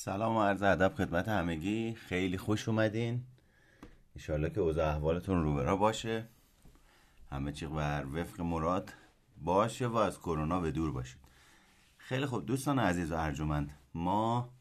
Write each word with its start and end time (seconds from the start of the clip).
سلام 0.00 0.36
و 0.36 0.42
عرض 0.42 0.62
ادب 0.62 0.94
خدمت 0.94 1.28
همگی. 1.28 1.94
خیلی 1.94 2.38
خوش 2.38 2.68
اومدین. 2.68 3.24
انشالله 4.16 4.50
که 4.50 4.60
اوضاع 4.60 4.88
احوالتون 4.88 5.42
روبرا 5.42 5.76
باشه. 5.76 6.28
همه 7.30 7.52
چی 7.52 7.66
بر 7.66 8.06
وفق 8.06 8.40
مراد 8.40 8.92
باشه 9.36 9.86
و 9.86 9.96
از 9.96 10.18
کرونا 10.18 10.60
به 10.60 10.70
دور 10.70 10.92
باشید. 10.92 11.20
خیلی 11.96 12.26
خوب. 12.26 12.46
دوستان 12.46 12.78
عزیز 12.78 13.12
و 13.12 13.14
ارجمند 13.16 13.74
ما 13.94 14.52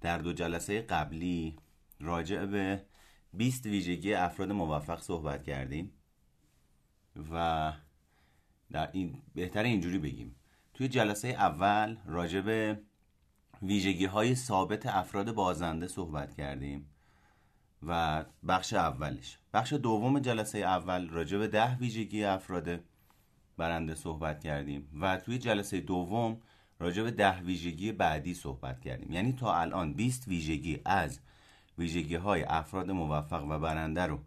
در 0.00 0.18
دو 0.18 0.32
جلسه 0.32 0.82
قبلی 0.82 1.56
راجع 2.00 2.46
به 2.46 2.84
20 3.32 3.66
ویژگی 3.66 4.14
افراد 4.14 4.52
موفق 4.52 5.00
صحبت 5.00 5.44
کردیم 5.44 5.92
و 7.32 7.72
در 8.70 8.90
این 8.92 9.22
بهتر 9.34 9.62
اینجوری 9.62 9.98
بگیم. 9.98 10.36
توی 10.74 10.88
جلسه 10.88 11.28
اول 11.28 11.96
راجع 12.06 12.40
به 12.40 12.80
ویژگی 13.62 14.04
های 14.04 14.34
ثابت 14.34 14.86
افراد 14.86 15.32
بازنده 15.32 15.88
صحبت 15.88 16.34
کردیم 16.34 16.86
و 17.82 18.24
بخش 18.48 18.72
اولش. 18.72 19.38
بخش 19.54 19.72
دوم 19.72 20.18
جلسه 20.18 20.58
اول 20.58 21.08
راجع 21.08 21.38
به 21.38 21.48
ده 21.48 21.76
ویژگی 21.76 22.24
افراد 22.24 22.80
برنده 23.56 23.94
صحبت 23.94 24.40
کردیم 24.40 24.88
و 25.00 25.16
توی 25.16 25.38
جلسه 25.38 25.80
دوم 25.80 26.40
راجع 26.78 27.02
به 27.02 27.10
ده 27.10 27.40
ویژگی 27.40 27.92
بعدی 27.92 28.34
صحبت 28.34 28.80
کردیم. 28.80 29.12
یعنی 29.12 29.32
تا 29.32 29.54
الان 29.54 29.94
20 29.94 30.28
ویژگی 30.28 30.80
از 30.84 31.20
ویژگی 31.78 32.14
های 32.14 32.42
افراد 32.42 32.90
موفق 32.90 33.44
و 33.44 33.58
برنده 33.58 34.06
رو 34.06 34.18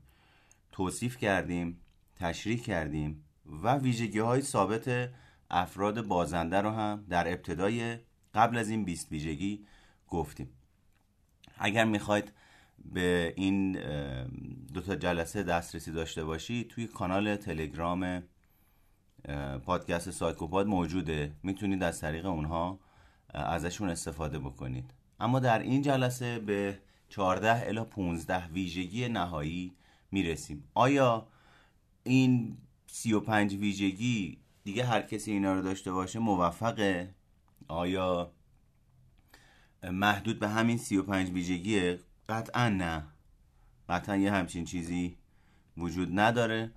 توصیف 0.72 1.18
کردیم 1.18 1.80
تشریح 2.16 2.62
کردیم 2.62 3.24
و 3.64 3.78
ویژگی 3.78 4.20
های 4.20 4.42
ثابت 4.42 5.10
افراد 5.50 6.08
بازنده 6.08 6.62
رو 6.62 6.70
هم 6.70 7.06
در 7.10 7.28
ابتدای 7.28 7.98
قبل 8.34 8.58
از 8.58 8.70
این 8.70 8.84
20 8.86 9.12
ویژگی 9.12 9.66
گفتیم. 10.08 10.50
اگر 11.58 11.86
می‌خواید 11.86 12.34
به 12.86 13.34
این 13.38 13.72
دو 14.74 14.82
تا 14.82 14.96
جلسه 14.96 15.44
دسترسی 15.44 15.92
داشته 15.92 16.24
باشی 16.24 16.64
توی 16.64 16.88
کانال 16.88 17.36
تلگرام 17.36 18.24
پادکست 19.66 20.12
سایکوپاد 20.12 20.68
موجوده. 20.68 21.36
می‌تونید 21.44 21.84
از 21.84 22.02
طریق 22.02 22.26
اونها 22.26 22.80
ازشون 23.34 23.90
استفاده 23.90 24.40
بکنید. 24.40 24.94
اما 25.20 25.40
در 25.40 25.60
این 25.60 25.82
جلسه 25.82 26.40
به 26.40 26.80
14 27.10 27.68
الا 27.68 27.86
15 27.86 28.48
ویژگی 28.48 29.08
نهایی 29.08 29.74
می‌رسیم. 30.12 30.64
آیا 30.74 31.28
این 32.04 32.58
35 32.88 33.56
ویژگی 33.56 34.38
دیگه 34.64 34.86
هر 34.86 35.02
کسی 35.02 35.32
اینا 35.32 35.54
رو 35.54 35.62
داشته 35.62 35.92
باشه 35.92 36.20
موفقه؟ 36.20 37.16
آیا 37.68 38.32
محدود 39.84 40.40
به 40.40 40.50
همین 40.50 40.78
35 40.78 41.32
ویژگیه؟ 41.32 42.00
قطعا 42.30 42.70
نه. 42.70 43.04
قطعا 43.90 44.16
یه 44.16 44.32
همچین 44.32 44.66
چیزی 44.66 45.18
وجود 45.78 46.20
نداره. 46.20 46.72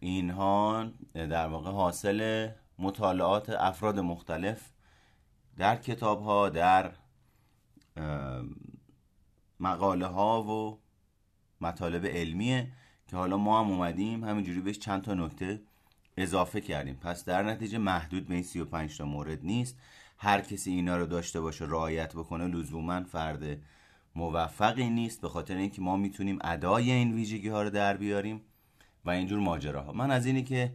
اینها 0.00 0.90
در 1.14 1.46
واقع 1.48 1.70
حاصل 1.70 2.48
مطالعات 2.78 3.50
افراد 3.50 3.98
مختلف 3.98 4.70
در 5.56 5.76
کتاب 5.76 6.22
ها 6.22 6.48
در 6.48 6.92
مقاله 9.60 10.06
ها 10.06 10.42
و 10.42 10.78
مطالب 11.60 12.06
علمیه 12.06 12.72
که 13.08 13.16
حالا 13.16 13.36
ما 13.36 13.60
هم 13.60 13.70
اومدیم 13.70 14.24
همینجوری 14.24 14.60
بهش 14.60 14.78
چند 14.78 15.02
تا 15.02 15.14
نکته 15.14 15.62
اضافه 16.16 16.60
کردیم. 16.60 16.94
پس 16.94 17.24
در 17.24 17.42
نتیجه 17.42 17.78
محدود 17.78 18.28
به 18.28 18.34
این 18.34 18.42
35 18.42 18.98
تا 18.98 19.04
مورد 19.04 19.44
نیست. 19.44 19.78
هر 20.22 20.40
کسی 20.40 20.70
اینا 20.70 20.96
رو 20.96 21.06
داشته 21.06 21.40
باشه 21.40 21.64
رعایت 21.64 22.14
بکنه 22.14 22.46
لزوما 22.46 23.02
فرد 23.04 23.58
موفقی 24.14 24.90
نیست. 24.90 25.20
به 25.20 25.28
خاطر 25.28 25.56
اینکه 25.56 25.82
ما 25.82 25.96
می‌تونیم 25.96 26.38
ادای 26.44 26.92
این 26.92 27.14
ویژگی 27.14 27.48
ها 27.48 27.62
رو 27.62 27.70
در 27.70 27.96
بیاریم 27.96 28.40
و 29.04 29.10
اینجور 29.10 29.40
ماجراها. 29.40 29.92
من 29.92 30.10
از 30.10 30.26
اینی 30.26 30.42
که 30.44 30.74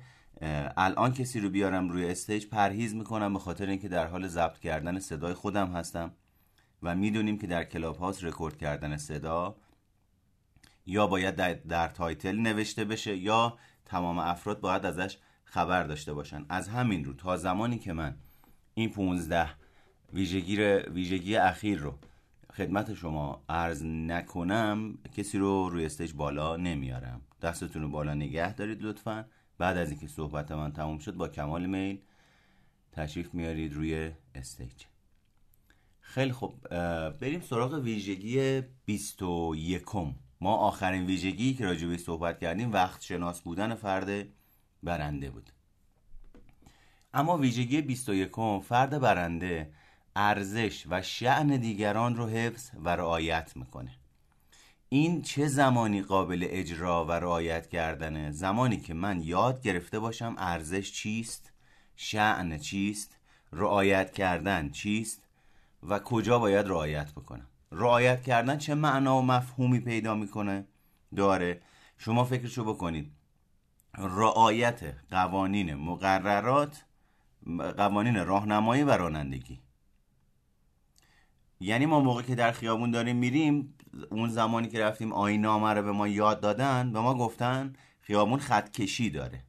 الان 0.78 1.13
کسی 1.13 1.40
رو 1.40 1.50
بیارم 1.50 1.90
روی 1.90 2.09
استیج 2.09 2.46
پرهیز 2.46 2.96
می‌کنم 2.96 3.34
به 3.34 3.40
خاطر 3.40 3.66
اینکه 3.66 3.88
در 3.88 4.08
حال 4.08 4.28
ضبط 4.28 4.59
کردن 4.59 5.00
صدای 5.00 5.34
خودم 5.34 5.68
هستم 5.68 6.12
و 6.84 6.96
می‌دونیم 6.96 7.38
که 7.38 7.47
در 7.47 7.64
کلاب 7.64 7.97
هاوس 7.97 8.24
رکورد 8.24 8.58
کردن 8.58 8.97
صدا 8.97 9.56
یا 10.85 11.08
باید 11.08 11.35
در, 11.35 11.53
در 11.53 11.88
title 11.88 12.35
نوشته 12.35 12.85
بشه 12.85 13.18
یا 13.18 13.58
تمام 13.85 14.19
افراد 14.19 14.59
باید 14.59 14.85
ازش 14.85 15.18
خبر 15.44 15.84
داشته 15.84 16.14
باشن. 16.14 16.46
از 16.50 16.68
همین 16.68 17.06
رو 17.06 17.14
تا 17.14 17.38
زمانی 17.38 17.79
که 17.79 17.94
من 17.94 18.16
این 18.78 18.90
15 18.90 19.50
ویژگی, 20.14 20.58
ویژگی 20.94 21.36
اخیر 21.36 21.80
رو 21.80 21.94
خدمت 22.54 22.94
شما 22.94 23.44
عرض 23.50 23.84
نکنم 23.86 24.98
کسی 25.18 25.38
رو 25.38 25.70
روی 25.70 25.86
stage 25.85 26.13
بالا 26.14 26.56
نمیارم. 26.56 27.22
دستتون 27.42 27.82
رو 27.82 27.90
بالا 27.90 28.14
نگه 28.14 28.54
دارید 28.54 28.82
لطفا. 28.82 29.26
بعد 29.58 29.78
از 29.78 29.90
اینکه 29.90 30.08
صحبت 30.08 30.52
من 30.52 30.74
تموم 30.74 30.98
شد 30.98 31.14
با 31.16 31.28
کمال 31.28 31.66
میل 31.66 32.00
تشریف 32.92 33.34
میارید 33.34 33.74
روی 33.74 34.12
استیج. 34.36 34.84
خیلی 36.00 36.32
خب 36.32 36.54
بریم 37.09 37.42
سراغ 37.42 37.74
ویژگی 37.74 38.62
21 38.86 39.96
ما 40.42 40.56
آخرین 40.56 41.06
ویژگی 41.06 41.54
که 41.54 41.66
راجع 41.66 41.98
صحبت 41.98 42.40
کردیم 42.40 42.74
وقت 42.74 43.02
شناس 43.02 43.42
بودن 43.42 43.76
فرد 43.76 44.28
برنده 44.84 45.30
بود. 45.30 45.56
اما 47.17 47.38
ویژگی 47.38 47.81
21 47.81 48.61
فرد 48.61 49.00
برنده 49.00 49.72
ارزش 50.16 50.83
و 50.89 51.01
شعن 51.01 51.47
دیگران 51.47 52.16
رو 52.16 52.28
حفظ 52.28 52.69
و 52.83 52.89
رعایت 52.89 53.51
می‌کنه. 53.55 53.91
این 54.89 55.22
چه 55.22 55.47
زمانی 55.47 56.01
قابل 56.01 56.47
اجرا 56.50 57.05
و 57.05 57.11
رعایت 57.11 57.67
کردنه؟ 57.67 58.31
زمانی 58.31 58.78
که 58.78 58.94
من 58.94 59.22
یاد 59.22 59.61
گرفته 59.61 60.00
باشم 60.00 60.35
ارزش 60.38 60.91
چیست 60.91 61.51
شعن 61.95 62.57
چیست 62.57 63.17
رعایت 63.53 64.11
کردن 64.11 64.69
چیست 64.69 65.28
و 65.84 65.99
کجا 65.99 66.39
باید 66.39 66.67
رعایت 66.67 67.11
بکنم. 67.11 67.47
رعایت 67.72 68.23
کردن 68.23 68.57
چه 68.57 68.75
معنا 68.75 69.17
و 69.17 69.22
مفهومی 69.22 69.79
پیدا 69.79 70.16
می‌کنه؟ 70.16 70.66
داره 71.16 71.61
شما 71.97 72.23
فکرشو 72.23 72.63
بکنید. 72.63 73.11
رعایت 73.97 74.95
قوانین 75.11 75.75
مقررات 75.75 76.84
قوانین 77.78 78.25
راهنمایی 78.25 78.84
و 78.84 78.91
رانندگی. 78.91 79.59
یعنی 81.59 81.85
ما 81.85 82.00
موقع 82.00 82.22
که 82.22 82.35
در 82.35 82.52
خیابون 82.52 82.91
داریم 82.91 83.16
میریم 83.16 83.74
اون 84.09 84.30
زمانی 84.30 84.68
که 84.68 84.80
رفتیم 84.80 85.13
آین 85.13 85.41
نامه 85.41 85.74
رو 85.74 85.81
به 85.81 85.91
ما 85.91 86.08
یاد 86.08 86.41
دادن 86.41 86.94
به 86.94 87.00
ما 87.00 87.13
گفتن 87.13 87.74
خیابون 88.02 88.40
خط 88.40 88.72
کشی 88.72 89.09
داره. 89.09 89.44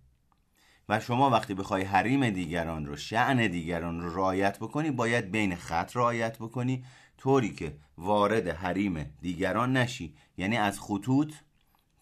و 0.88 1.00
شما 1.00 1.31
وقتی 1.31 1.54
بخوای 1.54 1.82
حریم 1.82 2.31
دیگران 2.31 2.86
رو 2.86 2.97
شعن 2.97 3.47
دیگران 3.47 4.00
رو 4.00 4.16
رعایت 4.16 4.59
بکنی 4.59 4.91
باید 4.91 5.30
بین 5.30 5.56
خط 5.56 5.97
رعایت 5.97 6.38
بکنی 6.38 6.84
طوری 7.19 7.54
که 7.54 7.76
وارد 7.98 8.48
حریم 8.48 9.16
دیگران 9.20 9.76
نشی. 9.76 10.15
یعنی 10.36 10.56
از 10.56 10.80
خطوط 10.80 11.34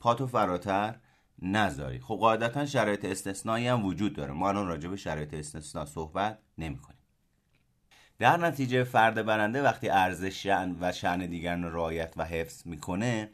پاتو 0.00 0.26
فراتر 0.26 1.00
نذاری. 1.42 2.00
خب 2.00 2.14
قاعدتا 2.14 2.66
شرایط 2.66 3.04
استثنایی 3.04 3.68
هم 3.68 3.84
وجود 3.84 4.12
داره. 4.12 4.32
ما 4.32 4.48
الان 4.48 4.66
راجع 4.66 4.88
به 4.88 4.96
شرایط 4.96 5.34
استثنا 5.34 5.84
صحبت 5.84 6.38
نمی 6.58 6.78
کنیم. 6.78 6.98
در 8.18 8.36
نتیجه 8.36 8.84
فرد 8.84 9.26
برنده 9.26 9.62
وقتی 9.62 9.88
ارزش 9.88 10.42
شعن 10.42 10.76
و 10.80 10.92
شعن 10.92 11.26
دیگران 11.26 11.62
رو 11.62 11.70
رعایت 11.70 12.14
و 12.16 12.24
حفظ 12.24 12.66
می‌کنه 12.66 13.30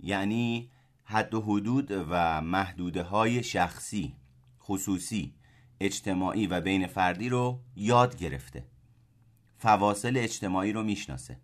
یعنی 0.00 0.70
حد 1.04 1.34
و 1.34 1.40
حدود 1.40 1.90
و 1.90 2.40
محدوده 2.40 3.02
های 3.02 3.42
شخصی 3.42 4.16
خصوصی 4.62 5.34
اجتماعی 5.80 6.46
و 6.46 6.60
بین 6.60 6.86
فردی 6.86 7.28
رو 7.28 7.60
یاد 7.76 8.16
گرفته. 8.16 8.66
فواصل 9.58 10.16
اجتماعی 10.16 10.72
رو 10.72 10.82
می‌شناسه. 10.82 11.40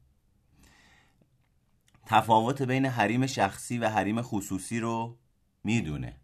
تفاوت 2.06 2.62
بین 2.62 2.86
حریم 2.86 3.26
شخصی 3.26 3.78
و 3.78 3.88
حریم 3.88 4.22
خصوصی 4.22 4.80
رو 4.80 5.18
می‌دونه. 5.66 6.16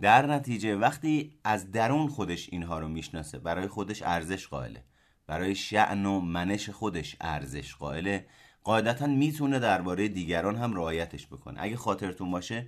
در 0.00 0.26
نتیجه 0.26 0.76
وقتی 0.76 1.38
از 1.44 1.70
درون 1.70 2.08
خودش 2.08 2.48
اینها 2.52 2.78
رو 2.78 2.88
می‌شناسه 2.88 3.38
برای 3.38 3.68
خودش 3.68 4.02
ارزش 4.02 4.46
قائله. 4.46 4.84
برای 5.26 5.54
شعن 5.54 6.06
و 6.06 6.20
منش 6.20 6.70
خودش 6.70 7.16
ارزش 7.20 7.74
قائله. 7.74 8.26
قاعدتا 8.64 9.06
می‌تونه 9.06 9.58
درباره 9.58 10.08
دیگران 10.08 10.56
هم 10.56 10.74
رعایتش 10.74 11.26
بکنه. 11.26 11.62
اگه 11.62 11.76
خاطرتون 11.76 12.30
باشه 12.30 12.66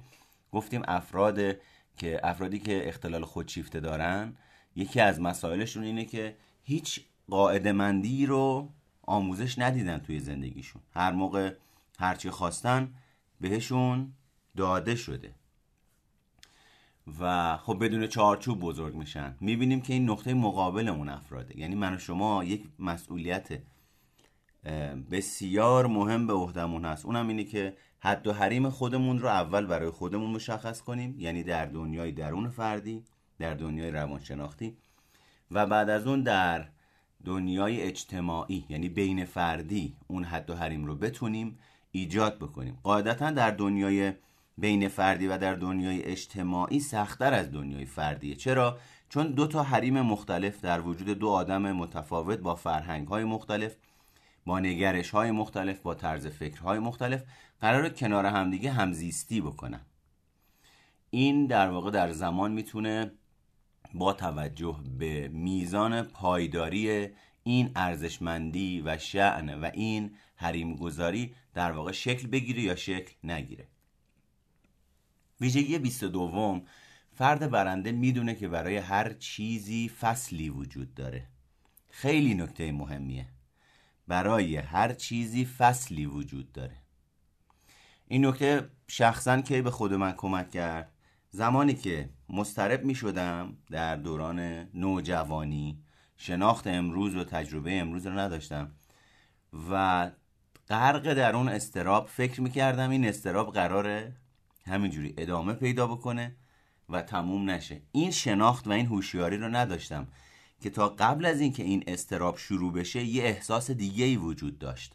گفتیم 0.53 0.82
افراد 0.88 1.38
که 1.97 2.21
افرادی 2.23 2.59
که 2.59 2.88
اختلال 2.88 3.25
خودشیفته 3.25 3.81
دارن 3.81 4.37
یکی 4.76 5.00
از 5.00 5.21
مسائلشون 5.21 5.85
اینه 5.85 6.05
که 6.05 6.37
هیچ 6.62 7.00
قاعده 7.31 7.73
مندی 7.73 8.26
رو 8.26 8.69
آموزش 9.03 9.59
ندیدن 9.59 9.99
توی 9.99 10.21
زندگیشون. 10.21 10.82
هر 10.94 11.12
موقع 11.12 11.55
هرچی 11.99 12.31
خواستن 12.31 12.94
بهشون 13.41 14.12
داده 14.56 14.94
شده. 14.94 15.35
و 17.20 17.56
خب 17.56 17.84
بدون 17.84 18.06
چارچوب 18.06 18.60
بزرگ 18.60 18.94
میشن. 18.94 19.36
می‌بینیم 19.40 19.80
که 19.80 19.92
این 19.92 20.10
نقطه 20.10 20.34
مقابل 20.34 20.88
اون 20.88 21.08
افراده. 21.08 21.58
یعنی 21.58 21.74
من 21.74 21.94
و 21.94 21.98
شما 21.98 22.44
یک 22.44 22.64
مسئولیت 22.78 23.48
بسیار 25.10 25.86
مهم 25.86 26.26
به 26.26 26.32
عهدمون 26.32 26.84
هست. 26.84 27.06
اونم 27.06 27.28
اینه 27.28 27.44
که 27.44 27.76
حد 28.00 28.26
و 28.26 28.32
حریم 28.32 28.70
خودمون 28.70 29.18
رو 29.18 29.28
اول 29.28 29.66
برای 29.66 29.90
خودمون 29.90 30.30
مشخص 30.30 30.80
کنیم. 30.80 31.14
یعنی 31.18 31.42
در 31.42 31.66
دنیای 31.66 32.12
درون 32.12 32.48
فردی 32.48 33.04
در 33.38 33.54
دنیای 33.54 33.90
روانشناختی 33.90 34.76
و 35.50 35.66
بعد 35.66 35.90
از 35.90 36.06
اون 36.06 36.22
در 36.22 36.68
دنیای 37.24 37.82
اجتماعی. 37.82 38.64
یعنی 38.68 38.88
بین 38.88 39.24
فردی 39.24 39.96
اون 40.06 40.24
حد 40.24 40.50
و 40.50 40.54
حریم 40.54 40.84
رو 40.84 40.96
بتونیم 40.96 41.58
ایجاد 41.90 42.38
بکنیم. 42.38 42.78
قاعدتا 42.82 43.30
در 43.30 43.50
دنیای 43.50 44.12
بین 44.58 44.88
فردی 44.88 45.26
و 45.26 45.38
در 45.38 45.54
دنیای 45.54 46.02
اجتماعی 46.02 46.80
سختتر 46.80 47.34
از 47.34 47.52
دنیای 47.52 47.84
فردیه. 47.84 48.34
چرا؟ 48.34 48.78
چون 49.08 49.26
دو 49.26 49.46
تا 49.46 49.62
حریم 49.62 50.00
مختلف 50.00 50.60
در 50.60 50.80
وجود 50.80 51.08
دو 51.08 51.28
آدم 51.28 51.72
متفاوت 51.72 52.38
با 52.38 52.54
فرهنگ 52.54 53.08
های 53.08 53.24
مختلف 53.24 53.76
با 54.46 54.60
نگرش 54.60 55.10
های 55.10 55.30
مختلف 55.30 55.80
با 55.80 55.94
طرز 55.94 56.26
فکرهای 56.26 56.78
مختلف 56.78 57.22
قرار 57.60 57.88
کنار 57.88 58.26
همدیگه 58.26 58.72
همزیستی 58.72 59.40
بکنن. 59.40 59.80
این 61.10 61.46
در 61.46 61.70
واقع 61.70 61.90
در 61.90 62.12
زمان 62.12 62.52
می‌تونه 62.52 63.12
با 63.94 64.12
توجه 64.12 64.80
به 64.98 65.28
میزان 65.28 66.02
پایداری 66.02 67.08
این 67.42 67.70
ارزشمندی 67.76 68.80
و 68.80 68.98
شعن 68.98 69.60
و 69.60 69.70
این 69.74 70.16
حریم 70.36 70.76
گذاری 70.76 71.34
در 71.54 71.72
واقع 71.72 71.92
شکل 71.92 72.28
بگیره 72.28 72.62
یا 72.62 72.76
شکل 72.76 73.12
نگیره. 73.24 73.68
ویژگی 75.44 75.79
22 75.79 76.61
فرد 77.12 77.50
برنده 77.50 77.93
می‌دونه 77.93 78.35
که 78.35 78.49
برای 78.49 78.76
هر 78.76 79.12
چیزی 79.12 79.88
فصلی 79.88 80.49
وجود 80.49 80.94
داره. 80.94 81.26
خیلی 81.91 82.35
نکته 82.35 82.73
مهمیه. 82.73 83.26
برای 84.08 84.56
هر 84.56 84.93
چیزی 84.93 85.44
فصلی 85.44 86.06
وجود 86.06 86.52
داره. 86.52 86.76
این 88.08 88.26
نکته 88.26 88.70
شخصا 88.88 89.41
که 89.41 89.62
به 89.62 89.70
خود 89.70 89.94
من 89.94 90.12
کمک 90.12 90.50
کرد؟ 90.50 90.93
زمانی 91.31 91.75
که 91.75 92.08
مسترب 92.29 92.85
می 92.85 92.94
شدم 92.94 93.56
در 93.70 93.97
دوران 93.97 94.40
نوجوانی 94.75 95.79
شناخت 96.17 96.67
امروز 96.67 97.17
و 97.17 97.25
تجربه 97.25 97.81
امروز 97.81 98.06
رو 98.06 98.19
نداشتم 98.19 98.75
و 99.70 100.11
غرق 100.69 101.14
در 101.14 101.37
اون 101.37 101.49
استراب 101.49 102.06
فکر 102.06 102.40
می 102.40 102.50
کردم 102.50 102.90
این 102.90 103.08
استراب 103.08 103.52
قراره 103.52 104.17
همینجوری 104.66 105.14
ادامه 105.19 105.52
پیدا 105.52 105.87
بکنه 105.87 106.37
و 106.88 107.02
تموم 107.02 107.50
نشه. 107.50 107.82
این 107.93 108.11
شناخت 108.11 108.66
و 108.66 108.70
این 108.70 108.87
هوشیاری 108.87 109.37
رو 109.37 109.49
نداشتم 109.49 110.08
که 110.61 110.70
تا 110.70 110.88
قبل 110.88 111.26
از 111.26 111.40
اینکه 111.40 111.62
این 111.62 111.84
استراب 111.87 112.38
شروع 112.38 112.72
بشه 112.72 113.05
یه 113.05 113.25
احساس 113.25 113.70
دیگه 113.70 114.05
ای 114.05 114.16
وجود 114.16 114.58
داشت. 114.58 114.94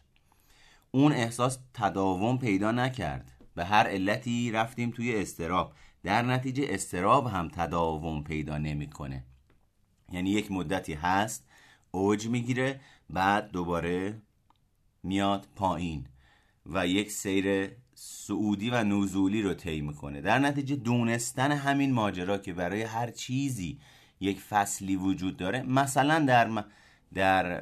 اون 0.90 1.12
احساس 1.12 1.58
تداوم 1.74 2.38
پیدا 2.38 2.72
نکرد. 2.72 3.32
به 3.54 3.64
هر 3.64 3.86
علتی 3.86 4.52
رفتیم 4.52 4.90
توی 4.90 5.16
استراب. 5.16 5.72
در 6.02 6.22
نتیجه 6.22 6.66
استراب 6.68 7.26
هم 7.26 7.48
تداوم 7.48 8.24
پیدا 8.24 8.58
نمی‌کنه. 8.58 9.24
یعنی 10.12 10.30
یک 10.30 10.52
مدتی 10.52 10.94
هست 10.94 11.48
اوج 11.90 12.28
می‌گیره 12.28 12.80
بعد 13.10 13.50
دوباره 13.50 14.22
میاد 15.02 15.48
پایین 15.56 16.06
و 16.66 16.86
یک 16.86 17.10
سیر 17.10 17.70
سعودی 18.02 18.70
و 18.70 18.84
نزولی 18.84 19.42
رو 19.42 19.54
طی 19.54 19.80
می‌کنه. 19.80 20.20
در 20.20 20.38
نتیجه 20.38 20.76
دونستن 20.76 21.52
همین 21.52 21.92
ماجرا 21.92 22.38
که 22.38 22.52
برای 22.52 22.82
هر 22.82 23.10
چیزی 23.10 23.78
یک 24.20 24.40
فصلی 24.40 24.96
وجود 24.96 25.36
داره 25.36 25.62
مثلا 25.62 26.24
در 26.24 26.64
در 27.14 27.60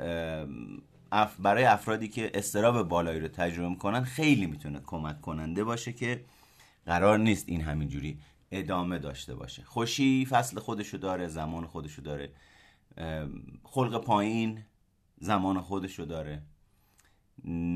برای 1.38 1.64
افرادی 1.64 2.08
که 2.08 2.30
استراب 2.34 2.88
بالایی 2.88 3.20
رو 3.20 3.28
تجربه 3.28 3.68
می‌کنن 3.68 4.04
خیلی 4.04 4.46
می‌تونه 4.46 4.80
کمک 4.86 5.20
کننده 5.20 5.64
باشه 5.64 5.92
که 5.92 6.24
قرار 6.86 7.18
نیست 7.18 7.48
این 7.48 7.60
همینجوری 7.60 8.18
ادامه 8.52 8.98
داشته 8.98 9.34
باشه. 9.34 9.62
خوشی 9.62 10.26
فصل 10.26 10.60
خودشو 10.60 10.96
داره 10.96 11.28
زمان 11.28 11.66
خودشو 11.66 12.02
داره. 12.02 12.32
خلق 13.62 14.04
پایین 14.04 14.64
زمان 15.20 15.60
خودشو 15.60 16.04
داره. 16.04 16.42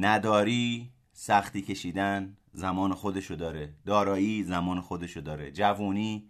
نداری 0.01 0.91
سختی 1.13 1.63
کشیدن. 1.63 2.37
زمان 2.53 2.95
خودشو 2.95 3.35
داره. 3.35 3.73
دارایی 3.87 4.45
زمان 4.45 4.81
خودشو 4.81 5.21
داره. 5.21 5.51
جوونی 5.51 6.29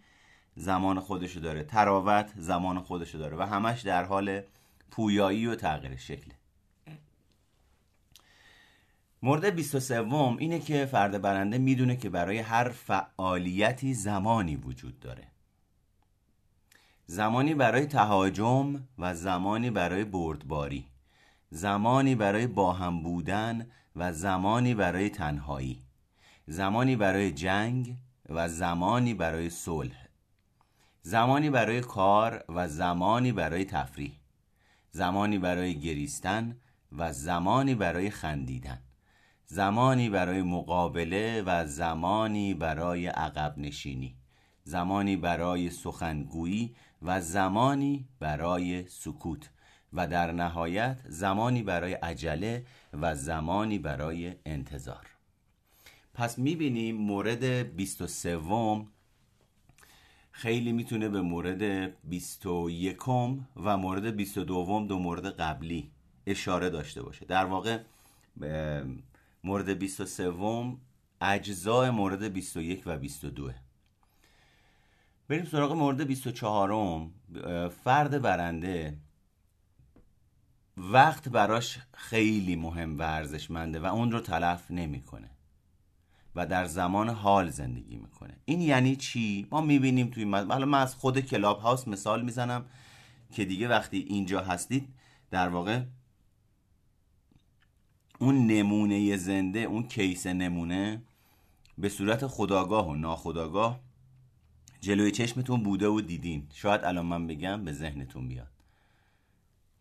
زمان 0.55 0.99
خودشو 0.99 1.39
داره. 1.39 1.63
تراوت 1.63 2.33
زمان 2.35 2.79
خودشو 2.79 3.17
داره. 3.17 3.37
و 3.37 3.41
همش 3.41 3.81
در 3.81 4.03
حال 4.03 4.41
پویایی 4.91 5.47
و 5.47 5.55
تغییر 5.55 5.95
شکله 5.95 6.33
مورد 9.23 9.45
23 9.45 10.07
اینه 10.37 10.59
که 10.59 10.85
فرد 10.85 11.21
برنده 11.21 11.57
می‌دونه 11.57 11.95
که 11.95 12.09
برای 12.09 12.37
هر 12.37 12.69
فعالیتی 12.69 13.93
زمانی 13.93 14.55
وجود 14.55 14.99
داره. 14.99 15.27
زمانی 17.05 17.53
برای 17.53 17.85
تهاجم 17.85 18.87
و 18.97 19.15
زمانی 19.15 19.69
برای 19.69 20.03
بردباری. 20.03 20.85
زمانی 21.49 22.15
برای 22.15 22.47
باهم 22.47 23.03
بودن 23.03 23.67
و 23.95 24.13
زمانی 24.13 24.75
برای 24.75 25.09
تنهایی. 25.09 25.79
زمانی 26.47 26.95
برای 26.95 27.31
جنگ 27.31 27.97
و 28.29 28.49
زمانی 28.49 29.13
برای 29.13 29.49
صلح 29.49 30.07
زمانی 31.01 31.49
برای 31.49 31.81
کار 31.81 32.45
و 32.49 32.67
زمانی 32.67 33.31
برای 33.31 33.65
تفریح 33.65 34.11
زمانی 34.91 35.37
برای 35.37 35.79
گریستن 35.79 36.57
و 36.91 37.13
زمانی 37.13 37.75
برای 37.75 38.09
خندیدن 38.09 38.79
زمانی 39.45 40.09
برای 40.09 40.41
مقابله 40.41 41.43
و 41.45 41.65
زمانی 41.65 42.53
برای 42.53 43.07
عقب 43.07 43.53
نشینی 43.57 44.15
زمانی 44.63 45.17
برای 45.17 45.69
سخنگویی 45.69 46.75
و 47.01 47.21
زمانی 47.21 48.07
برای 48.19 48.87
سکوت 48.87 49.49
و 49.93 50.07
در 50.07 50.31
نهایت 50.31 51.01
زمانی 51.07 51.63
برای 51.63 51.93
عجله 51.93 52.65
و 52.93 53.15
زمانی 53.15 53.79
برای 53.79 54.35
انتظار 54.45 55.12
پس 56.13 56.39
می‌بینیم 56.39 56.97
مورد 56.97 57.43
23 57.75 58.39
خیلی 60.31 60.71
می‌تونه 60.71 61.09
به 61.09 61.21
مورد 61.21 61.93
21 62.09 63.07
و 63.55 63.77
مورد 63.77 64.15
22 64.15 64.85
دو 64.87 64.99
مورد 64.99 65.25
قبلی 65.25 65.91
اشاره 66.27 66.69
داشته 66.69 67.01
باشه. 67.01 67.25
در 67.25 67.45
واقع 67.45 67.79
مورد 69.43 69.69
23 69.69 70.33
اجزای 71.21 71.89
مورد 71.89 72.23
21 72.23 72.83
و 72.85 72.97
22 72.97 73.51
بریم 75.27 75.45
سراغ 75.45 75.71
مورد 75.71 76.07
24 76.07 77.07
فرد 77.83 78.21
برنده 78.21 78.97
وقت 80.77 81.29
براش 81.29 81.79
خیلی 81.93 82.55
مهم 82.55 82.99
و 82.99 83.01
ارزشمنده 83.01 83.79
و 83.79 83.85
اون 83.85 84.11
رو 84.11 84.19
تلف 84.19 84.71
نمی‌کنه. 84.71 85.29
و 86.35 86.45
در 86.45 86.65
زمان 86.65 87.09
حال 87.09 87.49
زندگی 87.49 87.95
می‌کنه. 87.95 88.37
این 88.45 88.61
یعنی 88.61 88.95
چی؟ 88.95 89.47
ما 89.51 89.61
می‌بینیم 89.61 90.07
توی 90.07 90.25
مد... 90.25 90.51
حالا 90.51 90.65
من 90.65 90.81
از 90.81 90.95
خود 90.95 91.19
کلاب 91.19 91.59
هاوس 91.59 91.87
مثال 91.87 92.25
می‌زنم 92.25 92.65
که 93.31 93.45
دیگه 93.45 93.67
وقتی 93.67 93.97
اینجا 93.97 94.41
هستید 94.41 94.89
در 95.31 95.49
واقع 95.49 95.83
اون 98.19 98.47
نمونه 98.47 99.17
زنده 99.17 99.59
اون 99.59 99.83
کیس 99.83 100.27
نمونه 100.27 101.01
به 101.77 101.89
صورت 101.89 102.27
خداگاه 102.27 102.89
و 102.89 102.95
ناخداگاه 102.95 103.79
جلوی 104.81 105.11
چشمتون 105.11 105.63
بوده 105.63 105.87
و 105.87 106.01
دیدین. 106.01 106.47
شاید 106.53 106.83
الان 106.83 107.05
من 107.05 107.27
بگم 107.27 107.65
به 107.65 107.73
ذهنتون 107.73 108.27
بیاد. 108.27 108.47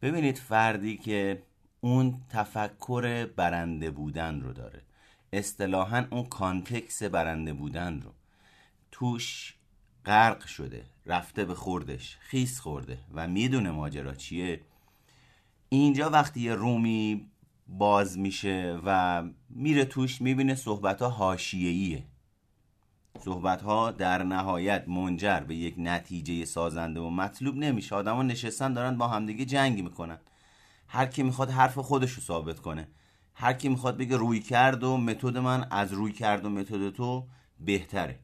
ببینید 0.03 0.39
فردی 0.39 0.97
که 0.97 1.43
اون 1.81 2.21
تفکر 2.29 3.27
برنده 3.27 3.91
بودن 3.91 4.41
رو 4.41 4.53
داره. 4.53 4.83
اصطلاحا 5.33 6.07
اون 6.11 6.25
کانتکس 6.25 7.03
برنده 7.03 7.53
بودن 7.53 8.01
رو. 8.01 8.11
توش 8.91 9.55
غرق 10.05 10.47
شده 10.47 10.85
رفته 11.07 11.45
به 11.45 11.55
خوردش 11.55 12.17
خیس 12.21 12.61
خورده 12.61 12.99
و 13.15 13.29
می‌دونه 13.29 13.71
ماجرا 13.71 14.15
چیه. 14.15 14.61
اینجا 15.69 16.11
وقتی 16.11 16.41
یه 16.41 16.55
رومی 16.55 17.31
باز 17.69 18.19
میشه 18.19 18.81
و 18.85 19.23
میره 19.51 19.85
توش 19.85 20.21
می‌بینه 20.21 20.55
صحبت 20.55 21.03
ها 21.03 21.09
حاشیه‌ایه. 21.09 22.05
صحبت 23.19 23.63
ها 23.63 23.91
در 23.91 24.23
نهایت 24.23 24.89
منجر 24.89 25.41
به 25.41 25.55
یک 25.55 25.75
نتیجه 25.79 26.45
سازنده 26.45 27.01
و 27.01 27.11
مطلوب 27.11 27.57
نمیشه. 27.57 27.95
آدما 27.95 28.23
نشستن 28.23 28.73
دارن 28.73 28.99
با 28.99 29.09
همدیگه 29.09 29.45
جنگ 29.45 29.83
می‌کنن. 29.83 30.19
هر 30.89 31.07
کی 31.07 31.23
می‌خواد 31.23 31.51
حرف 31.51 31.79
خودش 31.79 32.13
رو 32.13 32.23
ثابت 32.23 32.61
کنه. 32.61 32.89
هر 33.35 33.53
کی 33.53 33.69
می‌خواد 33.69 33.97
بگه 33.97 34.17
روی 34.17 34.41
کرد 34.41 34.85
و 34.85 34.97
متد 34.97 35.39
من 35.39 35.67
از 35.71 35.93
روی 35.93 36.13
کرد 36.13 36.45
و 36.45 36.51
متد 36.51 36.91
تو 36.91 37.27
بهتره. 37.61 38.19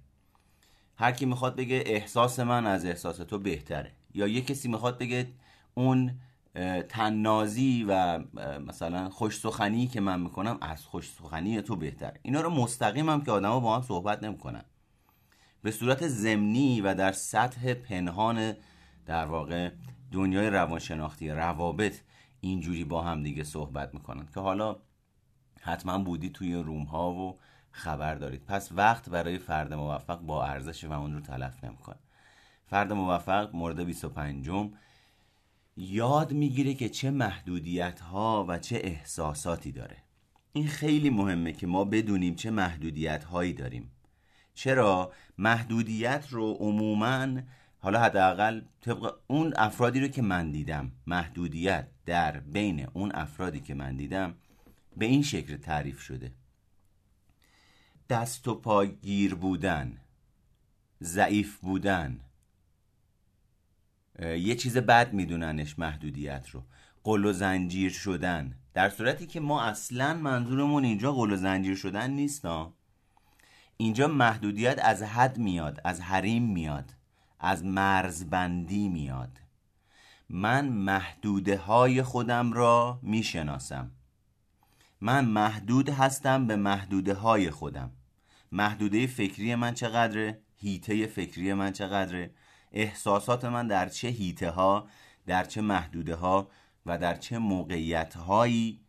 هر 0.97 1.12
کی 1.12 1.27
می‌خواد 1.27 1.57
بگه 1.57 1.83
احساس 1.87 2.41
من 2.41 2.67
از 2.67 2.85
احساس 2.85 3.17
تو 3.17 3.38
بهتره. 3.38 3.93
یا 4.15 4.27
یه 4.27 4.41
کسی 4.41 4.69
می‌خواد 4.69 4.99
بگه 4.99 5.29
اون 5.75 6.19
تننازی 6.88 7.85
و 7.88 8.19
مثلا 8.67 9.11
خوش 9.11 9.38
سخنی 9.38 9.87
که 9.87 10.00
من 10.00 10.21
می‌کنم 10.21 10.59
از 10.61 10.85
خوش 10.85 11.11
سخنی 11.11 11.62
تو 11.62 11.77
بهتر. 11.77 12.12
اینا 12.23 12.41
رو 12.41 12.50
مستقیم 12.50 13.09
هم 13.09 13.25
که 13.25 13.31
آدما 13.31 13.61
با 13.61 13.77
هم 13.77 13.83
صحبت 13.83 14.23
نمی‌کنن. 14.23 14.65
به 15.62 15.71
صورت 15.71 16.09
زمینی 16.09 16.81
و 16.81 16.95
در 16.95 17.12
سطح 17.12 17.75
پنهان 17.75 18.55
در 19.07 19.27
واقع 19.27 19.71
دنیای 20.12 20.50
روانشناختی 20.50 21.31
روابط 21.31 22.00
اینجوری 22.41 22.85
با 22.85 23.03
هم 23.03 23.23
دیگه 23.23 23.45
صحبت 23.45 23.95
می‌کنن 23.95 24.27
که 24.35 24.41
حالا 24.41 24.77
حتما 25.61 25.99
بودی 25.99 26.31
توی 26.31 26.55
روم 26.55 26.83
ها 26.83 27.12
و 27.12 27.38
خبر 27.71 28.15
دارید. 28.15 28.45
پس 28.45 28.73
وقت 28.73 29.09
برای 29.09 29.38
فرد 29.38 29.75
موفق 29.75 30.21
با 30.21 30.45
ارزش 30.45 30.85
و 30.85 30.93
اون 30.93 31.15
رو 31.15 31.21
تلف 31.21 31.65
نمی‌کنه. 31.65 31.99
فرد 32.67 32.93
موفق 32.93 33.57
مورد 33.57 33.81
25 33.81 34.50
یاد 35.77 36.33
می‌گیره 36.33 36.75
که 36.75 36.88
چه 36.88 37.11
محدودیت 37.11 38.00
ها 38.00 38.45
و 38.49 38.59
چه 38.59 38.81
احساساتی 38.85 39.73
داره. 39.73 39.97
این 40.53 40.67
خیلی 40.67 41.11
مهمه 41.11 41.53
که 41.53 41.67
ما 41.67 41.85
بدونیم 41.85 42.35
چه 42.35 42.50
محدودیت 42.50 43.25
هایی 43.25 43.53
داریم. 43.53 43.91
چرا؟ 44.55 45.12
محدودیت 45.38 46.27
رو 46.31 46.53
عموما 46.53 47.41
حالا 47.81 48.00
حداقل 48.00 48.61
طبق 48.81 49.15
اون 49.27 49.53
افرادی 49.57 50.00
رو 50.00 50.09
که 50.09 50.23
من 50.23 50.50
دیدم 50.50 50.93
محدودیت 51.07 51.88
در 52.07 52.41
بین 52.41 52.87
اون 52.93 53.12
افرادی 53.15 53.61
که 53.61 53.75
من 53.75 53.97
دیدم 53.97 54.35
به 54.99 55.07
این 55.07 55.23
شکل 55.23 55.57
تعریف 55.57 56.00
شده. 56.00 56.33
دست 58.11 58.49
و 58.49 58.55
پا 58.55 58.87
گیر 58.87 59.35
بودن 59.35 60.00
ضعیف 61.02 61.59
بودن. 61.59 62.21
یه 64.23 64.55
چیز 64.55 64.76
بد 64.76 65.12
میدوننش 65.12 65.78
محدودیت 65.78 66.49
رو. 66.50 66.64
قل 67.05 67.25
و 67.25 67.33
زنجیر 67.33 67.90
شدن. 67.93 68.55
در 68.75 68.90
صورتی 68.90 69.26
که 69.26 69.40
ما 69.40 69.62
اصلا 69.62 70.14
منظورمون 70.14 70.85
اینجا 70.85 71.12
قل 71.12 71.33
و 71.33 71.37
زنجیر 71.37 71.76
شدن 71.76 72.11
نیست 72.11 72.45
اینجا 73.76 74.09
محدودیت 74.09 74.78
از 74.83 75.02
حد 75.02 75.38
میاد 75.38 75.81
از 75.85 76.00
حریم 76.00 76.43
میاد 76.43 76.95
از 77.40 77.64
مرزبندی 77.64 78.88
میاد. 78.88 79.40
من 80.28 80.69
محدوده 80.69 81.57
های 81.57 82.02
خودم 82.02 82.52
را 82.52 82.99
می‌شناسم. 83.02 83.90
من 85.00 85.25
محدود 85.25 85.88
هستم 85.88 86.47
به 86.47 86.57
محدوده 86.57 87.14
های 87.14 87.50
خودم. 87.50 87.90
محدوده 88.52 89.07
فکری 89.07 89.55
من 89.55 89.75
چقدره؟ 89.75 90.40
هیته 90.57 91.07
فکری 91.07 91.55
من 91.55 91.73
چقدره؟ 91.73 92.31
احساسات 92.73 93.45
من 93.45 93.67
در 93.67 93.88
چه 93.88 94.09
هیته 94.09 94.50
ها 94.50 94.88
در 95.26 95.45
چه 95.45 95.61
محدوده 95.61 96.14
ها 96.14 96.50
و 96.87 96.99
در 96.99 97.14
چه 97.14 97.38
موقعیت 97.38 98.14
هایی 98.14 98.81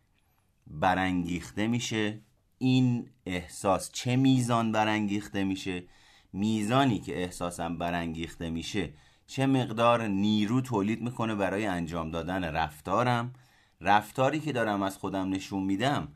برانگیخته 0.66 1.66
میشه؟ 1.66 2.20
این 2.58 3.10
احساس 3.26 3.90
چه 3.92 4.16
میزان 4.16 4.72
برانگیخته 4.72 5.44
میشه؟ 5.44 5.84
میزانی 6.32 6.98
که 7.00 7.22
احساسم 7.22 7.78
برانگیخته 7.78 8.50
میشه 8.50 8.92
چه 9.26 9.46
مقدار 9.46 10.06
نیرو 10.06 10.60
تولید 10.60 11.02
می‌کنه 11.02 11.34
برای 11.34 11.66
انجام 11.66 12.10
دادن 12.10 12.44
رفتارم؟ 12.44 13.32
رفتاری 13.80 14.40
که 14.40 14.52
دارم 14.52 14.82
از 14.82 14.98
خودم 14.98 15.28
نشون 15.28 15.62
میدم 15.62 16.08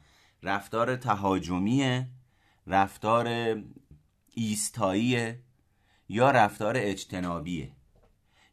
رفتار 0.43 0.97
تهاجمیه 0.97 2.09
رفتار 2.67 3.57
ایستاییه 4.35 5.41
یا 6.09 6.31
رفتار 6.31 6.75
اجتنابیه 6.77 7.73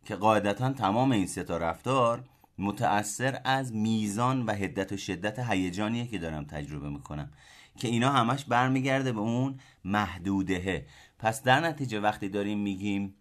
که 0.05 0.15
قاعدتا 0.15 0.73
تمام 0.73 1.11
این 1.11 1.27
سه 1.27 1.43
رفتار 1.43 2.23
متأثر 2.57 3.41
از 3.43 3.73
میزان 3.73 4.45
و 4.45 4.51
حدت 4.51 4.91
و 4.91 4.97
شدت 4.97 5.39
هیجانیه 5.39 6.07
که 6.07 6.17
دارم 6.17 6.45
تجربه 6.45 6.89
می‌کنم 6.89 7.31
که 7.77 7.87
اینا 7.87 8.11
همش 8.11 8.45
برمیگرده 8.45 9.11
به 9.11 9.19
اون 9.19 9.59
محدودهه. 9.85 10.85
پس 11.19 11.43
در 11.43 11.59
نتیجه 11.59 11.99
وقتی 11.99 12.29
داریم 12.29 12.59
میگیم 12.59 13.15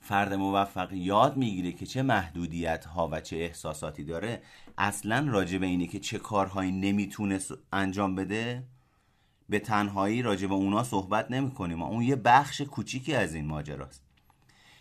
فرد 0.00 0.34
موفق 0.34 0.92
یاد 0.92 1.36
می‌گیره 1.36 1.72
که 1.72 1.86
چه 1.86 2.02
محدودیت 2.02 2.84
ها 2.84 3.08
و 3.12 3.20
چه 3.20 3.36
احساساتی 3.36 4.04
داره 4.04 4.42
اصلا 4.78 5.26
راجع 5.28 5.58
به 5.58 5.66
اینه 5.66 5.86
که 5.86 6.00
چه 6.00 6.18
کارهایی 6.18 6.72
نمی‌تونه 6.72 7.38
انجام 7.72 8.14
بده. 8.14 8.64
به 9.48 9.58
تنهایی 9.58 10.22
راجع 10.22 10.46
به 10.46 10.54
اونا 10.54 10.82
صحبت 10.82 11.30
نمی 11.30 11.50
کنیم 11.50 11.82
اون 11.82 12.02
یه 12.02 12.16
بخش 12.16 12.60
کوچیکی 12.60 13.14
از 13.14 13.34
این 13.34 13.46
ماجراست. 13.46 14.02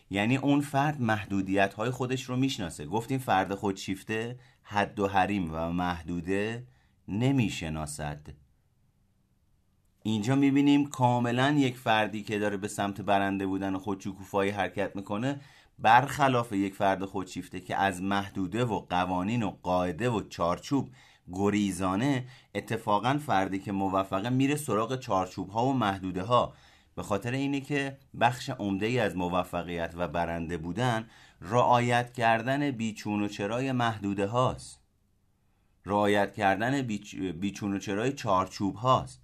یعنی 0.09 0.37
اون 0.37 0.61
فرد 0.61 1.01
محدودیت 1.01 1.73
های 1.73 1.89
خودش 1.89 2.23
رو 2.23 2.35
می‌شناسه. 2.35 2.85
گفتیم 2.85 3.17
فرد 3.17 3.55
خودشیفته 3.55 4.39
حد 4.63 4.99
و 4.99 5.07
حریم 5.07 5.49
و 5.53 5.71
محدوده 5.71 6.63
نمی‌شناسد. 7.07 8.21
اینجا 10.03 10.35
می‌بینیم 10.35 10.89
کاملا 10.89 11.51
یک 11.57 11.77
فردی 11.77 12.23
که 12.23 12.39
داره 12.39 12.57
به 12.57 12.67
سمت 12.67 13.01
برنده 13.01 13.45
بودن 13.47 13.75
و 13.75 13.79
خودشکوفایی 13.79 14.51
حرکت 14.51 14.95
می‌کنه 14.95 15.41
برخلاف 15.79 16.51
یک 16.53 16.75
فرد 16.75 17.05
خودشیفته 17.05 17.59
که 17.59 17.75
از 17.75 18.01
محدوده 18.01 18.65
و 18.65 18.79
قوانین 18.79 19.43
و 19.43 19.49
قاعده 19.63 20.09
و 20.09 20.21
چارچوب 20.29 20.89
گریزانه 21.33 22.25
اتفاقا 22.55 23.19
فردی 23.25 23.59
که 23.59 23.71
موفقه 23.71 24.29
میره 24.29 24.55
سراغ 24.55 24.99
چارچوب 24.99 25.49
ها 25.49 25.65
و 25.65 25.73
محدوده 25.73 26.23
ها 26.23 26.53
به 26.95 27.03
خاطر 27.03 27.31
اینه 27.31 27.61
که 27.61 27.97
بخش 28.19 28.49
عمده 28.49 28.85
ای 28.85 28.99
از 28.99 29.15
موفقیت 29.15 29.93
و 29.97 30.07
برنده 30.07 30.57
بودن 30.57 31.07
رعایت 31.41 32.13
کردن 32.13 32.71
بیچون 32.71 33.23
و 33.23 33.27
چرای 33.27 33.71
محدوده 33.71 34.27
هاست. 34.27 34.79
رعایت 35.85 36.33
کردن 36.33 36.81
بیچون 37.31 37.73
و 37.73 37.79
چرای 37.79 38.13
چارچوب 38.13 38.75
هاست. 38.75 39.21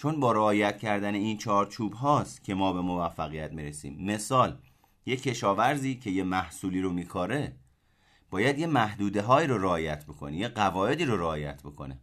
چون 0.00 0.20
با 0.20 0.32
رعایت 0.32 0.78
کردن 0.78 1.14
این 1.14 1.38
چارچوب 1.38 1.92
هاست 1.92 2.44
که 2.44 2.54
ما 2.54 2.72
به 2.72 2.80
موفقیت 2.80 3.52
می‌رسیم. 3.52 3.96
مثال 4.00 4.58
یه 5.06 5.16
کشاورزی 5.16 5.94
که 5.94 6.10
یه 6.10 6.22
محصولی 6.22 6.80
رو 6.80 6.92
میکاره 6.92 7.56
باید 8.30 8.58
یه 8.58 8.66
محدوده 8.66 9.22
های 9.22 9.46
رو 9.46 9.58
رعایت 9.58 10.04
بکنه 10.04 10.36
یه 10.36 10.48
قواعدی 10.48 11.04
رو 11.04 11.16
رعایت 11.16 11.62
بکنه. 11.62 12.00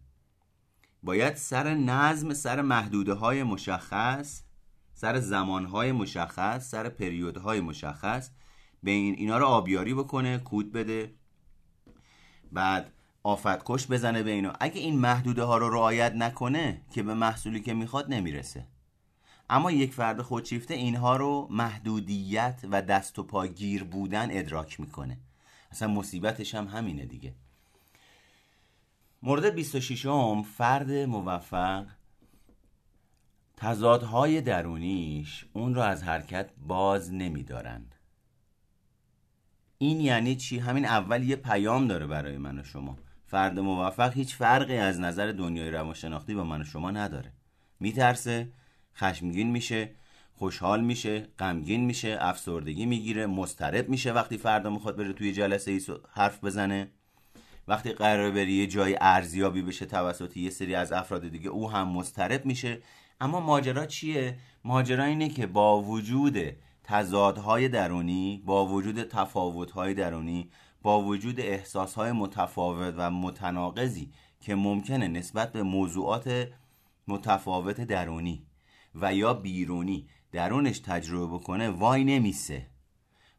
باید 1.03 1.35
سر 1.35 1.73
نظم 1.73 2.33
سر 2.33 2.61
محدوده 2.61 3.13
های 3.13 3.43
مشخص 3.43 4.43
سر 4.93 5.19
زمان 5.19 5.65
های 5.65 5.91
مشخص 5.91 6.69
سر 6.69 6.89
پریود 6.89 7.37
های 7.37 7.61
مشخص 7.61 8.29
به 8.83 8.91
این 8.91 9.15
اینا 9.17 9.37
رو 9.37 9.45
آبیاری 9.45 9.93
بکنه 9.93 10.37
کود 10.37 10.71
بده. 10.71 11.13
بعد 12.51 12.93
آفتکش 13.27 13.87
بزنه 13.87 14.23
به 14.23 14.31
اینا 14.31 14.53
اگه 14.59 14.81
این 14.81 14.99
محدوده 14.99 15.43
ها 15.43 15.57
رو 15.57 15.69
رعایت 15.69 16.13
نکنه 16.13 16.81
که 16.91 17.03
به 17.03 17.13
محصولی 17.13 17.59
که 17.61 17.73
می‌خواد 17.73 18.13
نمی‌رسه. 18.13 18.67
اما 19.49 19.71
یک 19.71 19.93
فرد 19.93 20.21
خودشیفته 20.21 20.73
اینها 20.73 21.17
رو 21.17 21.47
محدودیت 21.51 22.61
و 22.71 22.81
دست 22.81 23.19
و 23.19 23.23
پا 23.23 23.47
گیر 23.47 23.83
بودن 23.83 24.27
ادراک 24.31 24.79
می‌کنه. 24.79 25.17
اصلا 25.71 25.87
مصیبتش 25.87 26.55
هم 26.55 26.67
همینه 26.67 27.05
دیگه. 27.05 27.33
مورد 29.23 29.45
26 29.45 30.05
هم 30.05 30.43
فرد 30.43 30.91
موفق 30.91 31.85
تضادهای 33.57 34.41
درونیش 34.41 35.45
اون 35.53 35.75
رو 35.75 35.81
از 35.81 36.03
حرکت 36.03 36.49
باز 36.67 37.13
نمیدارن. 37.13 37.85
این 39.77 40.01
یعنی 40.01 40.35
چی؟ 40.35 40.59
همین 40.59 40.85
اول 40.85 41.23
یه 41.23 41.35
پیام 41.35 41.87
داره 41.87 42.07
برای 42.07 42.37
من 42.37 42.59
و 42.59 42.63
شما. 42.63 42.97
فرد 43.27 43.59
موفق 43.59 44.13
هیچ 44.13 44.35
فرقی 44.35 44.77
از 44.77 44.99
نظر 44.99 45.31
دنیای 45.31 45.71
روانشناختی 45.71 46.35
با 46.35 46.43
من 46.43 46.61
و 46.61 46.63
شما 46.63 46.91
نداره. 46.91 47.33
میترسه 47.79 48.51
خشمگین 48.95 49.51
میشه 49.51 49.89
خوشحال 50.33 50.83
میشه 50.83 51.27
غمگین 51.39 51.85
میشه 51.85 52.17
افسردگی 52.21 52.85
می‌گیره 52.85 53.25
مضطرب 53.25 53.89
میشه 53.89 54.13
وقتی 54.13 54.37
فردا 54.37 54.69
می‌خواد 54.69 54.97
بره 54.97 55.13
توی 55.13 55.33
جلسه 55.33 55.71
ای 55.71 55.81
حرف 56.13 56.43
بزنه. 56.43 56.91
وقتی 57.67 57.91
قرار 57.91 58.31
بری 58.31 58.53
یه 58.53 58.67
جای 58.67 58.97
ارزیابی 59.01 59.61
بشه 59.61 59.85
توسط 59.85 60.37
یه 60.37 60.49
سری 60.49 60.75
از 60.75 60.91
افراد 60.91 61.27
دیگه 61.27 61.49
او 61.49 61.71
هم 61.71 61.87
مضطرب 61.87 62.45
میشه. 62.45 62.81
اما 63.21 63.39
ماجرا 63.39 63.85
چیه؟ 63.85 64.37
ماجرا 64.63 65.03
اینه 65.03 65.29
که 65.29 65.47
با 65.47 65.81
وجود 65.81 66.37
تضادهای 66.83 67.69
درونی 67.69 68.43
با 68.45 68.65
وجود 68.65 69.03
تفاوتهای 69.03 69.93
درونی 69.93 70.49
با 70.81 71.01
وجود 71.01 71.39
احساسهای 71.39 72.11
متفاوت 72.11 72.93
و 72.97 73.11
متناقضی 73.11 74.11
که 74.39 74.55
ممکنه 74.55 75.07
نسبت 75.07 75.51
به 75.51 75.63
موضوعات 75.63 76.47
متفاوت 77.07 77.81
درونی 77.81 78.45
و 78.95 79.13
یا 79.13 79.33
بیرونی 79.33 80.07
درونش 80.31 80.79
تجربه 80.79 81.27
بکنه 81.27 81.69
وای 81.69 82.03
نمیسه. 82.03 82.67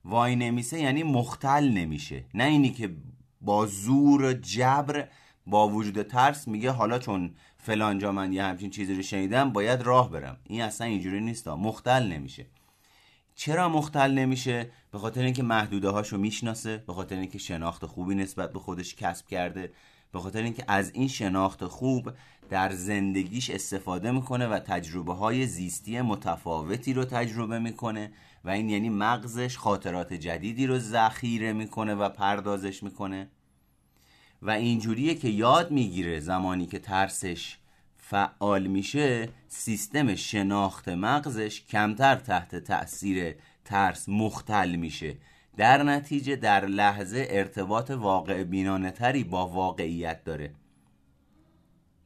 وای 0.05 0.37
نمیسه 0.37 0.81
یعنی 0.81 1.03
مختل 1.03 1.69
نمیشه. 1.69 2.25
نه 2.35 2.45
اینی 2.45 2.71
که 2.71 2.97
با 3.41 3.67
زور 3.67 4.33
جبر 4.33 5.09
با 5.47 5.69
وجود 5.69 6.03
ترس 6.03 6.49
میگه 6.49 6.71
حالا 6.71 6.99
چون 6.99 7.35
فلانجا 7.59 8.13
من 8.13 8.33
یه 8.33 8.43
همچین 8.43 8.71
چیزی 8.71 8.95
رو 8.95 9.03
شنیدم 9.03 9.53
باید 9.53 9.83
راه 9.83 10.11
برم. 10.11 10.37
این 10.45 10.63
اصلا 10.63 10.87
اینجوری 10.87 11.21
نیست 11.21 11.49
مختل 11.49 12.07
نمیشه. 12.13 12.47
چرا 13.39 13.69
مختل 13.69 14.11
نمیشه؟ 14.13 14.71
به 14.93 14.99
خاطر 14.99 15.23
اینکه 15.23 15.43
محدوده 15.43 15.89
هاشو 15.89 16.19
می‌شناسه 16.19 16.85
به 16.87 16.93
خاطر 16.93 17.17
اینکه 17.17 17.39
شناخت 17.39 17.87
خوبی 17.87 18.15
نسبت 18.15 18.53
به 18.53 18.59
خودش 18.59 18.95
کسب 18.95 19.27
کرده 19.27 19.73
به 20.13 20.19
خاطر 20.19 20.43
اینکه 20.43 20.65
از 20.69 20.91
این 20.95 21.09
شناخت 21.09 21.65
خوب 21.65 22.11
در 22.51 22.73
زندگیش 22.73 23.51
استفاده 23.51 24.11
می‌کنه 24.11 24.47
و 24.47 24.59
تجربه 24.59 25.15
های 25.15 25.47
زیستی 25.47 26.01
متفاوتی 26.01 26.93
رو 26.93 27.05
تجربه 27.05 27.59
می‌کنه 27.59 28.13
و 28.45 28.51
این 28.51 28.69
یعنی 28.69 28.89
مغزش 28.89 29.59
خاطرات 29.59 30.13
جدیدی 30.13 30.67
رو 30.67 30.79
ذخیره 30.79 31.53
می‌کنه 31.53 31.95
و 31.95 32.09
پردازش 32.09 32.83
می‌کنه. 32.83 33.29
و 34.43 34.51
اینجوریه 34.51 35.15
که 35.15 35.29
یاد 35.29 35.71
می‌گیره 35.71 36.21
زمانی 36.21 36.67
که 36.67 36.79
ترسش 36.79 37.59
فعال 38.11 38.67
میشه 38.67 39.29
سیستم 39.49 40.15
شناخت 40.15 40.89
مغزش 40.89 41.65
کمتر 41.65 42.15
تحت 42.15 42.57
تاثیر 42.57 43.35
ترس 43.65 44.09
مختل 44.09 44.77
میشه. 44.77 45.17
در 45.57 45.83
نتیجه 45.83 46.37
در 46.37 46.67
لحظه 46.67 47.27
ارتباط 47.31 47.91
واقع 47.91 48.45
بینانه 48.45 48.91
تری 48.91 49.25
با 49.25 49.49
واقعیت 49.49 50.25
داره. 50.25 50.55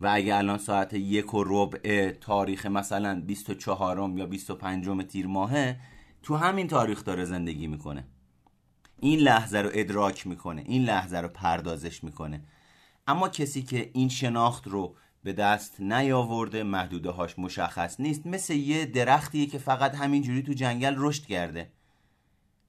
و 0.00 0.11
اگه 0.12 0.37
الان 0.37 0.59
ساعت 0.59 0.92
یک 0.92 1.35
و 1.35 1.44
ربع 1.47 2.11
تاریخ 2.11 2.66
مثلا 2.66 3.21
24 3.26 4.12
یا 4.16 4.26
25 4.26 5.02
تیر 5.09 5.26
ماهه 5.26 5.80
تو 6.23 6.37
همین 6.37 6.68
تاریخ 6.68 7.04
داره 7.04 7.25
زندگی 7.25 7.66
می‌کنه. 7.66 8.04
این 9.00 9.18
لحظه 9.18 9.59
رو 9.59 9.71
ادراک 9.73 10.26
می‌کنه 10.26 10.62
این 10.66 10.85
لحظه 10.85 11.16
رو 11.16 11.28
پردازش 11.28 12.04
می‌کنه. 12.04 12.42
اما 13.06 13.28
کسی 13.28 13.62
که 13.62 13.90
این 13.94 14.09
شناخت 14.09 14.68
رو 14.68 14.97
به 15.23 15.33
دست 15.33 15.81
نیاورده 15.81 16.62
محدوده 16.62 17.11
هاش 17.11 17.38
مشخص 17.38 18.00
نیست. 18.00 18.26
مثل 18.26 18.55
یه 18.55 18.87
درختیه 18.87 19.47
که 19.47 19.59
فقط 19.59 19.95
همینجوری 19.95 20.43
تو 20.43 20.52
جنگل 20.52 20.95
رشد 20.97 21.26
کرده. 21.26 21.73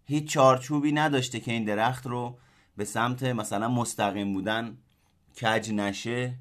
هیچ 0.06 0.32
چارچوبی 0.32 0.92
نداشته 0.92 1.40
که 1.40 1.52
این 1.52 1.64
درخت 1.64 2.08
رو 2.08 2.38
به 2.78 2.86
سمت 2.86 3.24
مثلا 3.24 3.70
مستقیم 3.70 4.34
بودن 4.34 4.78
کج 5.42 5.72
نشه 5.72 6.36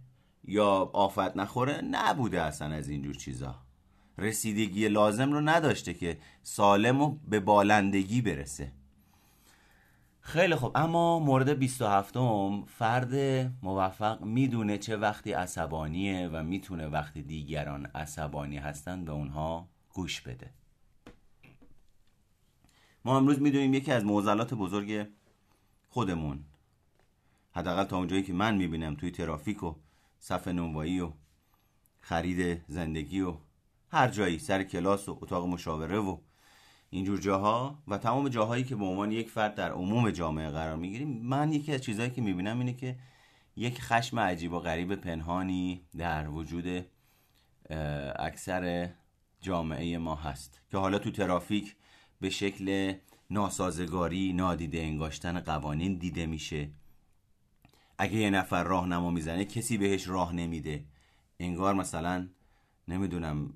یا 0.45 0.91
آفت 0.93 1.37
نخوره. 1.37 1.81
نبوده 1.81 2.43
اصلا 2.43 2.75
از 2.75 2.89
اینجور 2.89 3.15
چیزا. 3.15 3.55
رسیدگی 4.19 4.89
لازم 4.89 5.33
رو 5.33 5.41
نداشته 5.41 5.95
که 5.95 6.19
سالم 6.43 7.03
و 7.03 7.19
به 7.29 7.41
بالندگی 7.41 8.23
برسه. 8.23 8.73
خیلی 10.25 10.55
خوب. 10.55 10.73
اما 10.75 11.19
مورد 11.19 11.59
27 11.59 12.17
م 12.17 12.65
فرد 12.65 13.15
موفق 13.63 14.23
می‌دونه 14.23 14.79
چه 14.79 14.97
وقتی 14.97 15.33
عصبانیه 15.33 16.29
و 16.33 16.43
می‌تونه 16.43 16.87
وقتی 16.87 17.23
دیگران 17.23 17.87
عصبانی 17.87 18.59
هستن 18.59 19.05
به 19.05 19.13
اونها 19.13 19.69
گوش 19.95 20.21
بده. 20.21 20.51
ما 23.05 23.17
امروز 23.17 23.41
می‌دونیم 23.41 23.75
یکی 23.75 23.93
از 23.93 24.05
معضلات 24.05 24.55
بزرگ 24.55 25.07
خودمون. 25.89 26.45
حداقل 27.53 27.85
تا 27.85 27.97
اونجایی 27.97 28.23
که 28.23 28.33
من 28.33 28.57
می‌بینم 28.57 28.95
توی 28.95 29.11
ترافیک 29.11 29.63
و 29.63 29.75
صف 30.19 30.49
نونوایی 30.49 31.01
و 31.01 31.13
خرید 32.01 32.65
زندگی 32.69 33.21
و 33.21 33.37
هر 33.91 34.09
جایی 34.09 34.39
سر 34.39 34.63
کلاس 34.63 35.09
و 35.09 35.19
اتاق 35.21 35.47
مشاوره 35.47 35.99
و 35.99 36.19
اینجور 36.95 37.19
جاها 37.19 37.79
و 37.89 37.99
تمام 37.99 38.29
جاهایی 38.29 38.65
که 38.65 38.77
به 38.77 38.85
عنوان 38.85 39.13
یک 39.13 39.31
فرد 39.31 39.55
در 39.55 39.73
عموم 39.73 40.11
جامعه 40.11 40.51
قرار 40.51 40.77
می‌گیریم 40.77 41.09
من 41.09 41.53
یکی 41.53 41.73
از 41.73 41.81
چیزهایی 41.81 42.11
که 42.11 42.23
می‌بینم 42.23 42.59
اینه 42.59 42.73
که 42.73 42.97
یک 43.57 43.83
خشم 43.83 44.19
عجیب 44.19 44.53
و 44.53 44.59
غریب 44.59 44.95
پنهانی 44.95 45.83
در 45.97 46.29
وجود 46.29 46.87
اکثر 48.17 48.91
جامعه 49.41 49.99
ما 49.99 50.15
هست 50.15 50.61
که 50.71 50.79
حالا 50.79 50.99
تو 50.99 51.11
ترافیک 51.11 51.77
به 52.21 52.31
شکل 52.31 52.95
ناسازگاری 53.31 54.33
نادیده 54.33 54.79
انگاشتن 54.79 55.41
قوانین 55.41 55.95
دیده 55.95 56.27
میشه. 56.27 56.71
اگه 57.99 58.15
یه 58.15 58.31
نفر 58.31 58.65
راهنما 58.65 59.11
می‌زنه 59.11 59.45
کسی 59.45 59.79
بهش 59.79 60.09
راه 60.09 60.35
نمیده. 60.35 60.85
انگار 61.41 61.75
مثلا 61.75 62.29
نمی‌دونم 62.89 63.55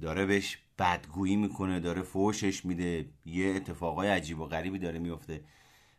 داره 0.00 0.26
بهش 0.26 0.58
بدگویی 0.78 1.36
می‌کنه 1.36 1.80
داره 1.80 2.02
فوشش 2.02 2.64
میده 2.64 3.08
یه 3.24 3.54
اتفاقای 3.56 4.08
عجیب 4.08 4.40
و 4.40 4.46
غریبی 4.46 4.78
داره 4.78 4.98
میفته 4.98 5.44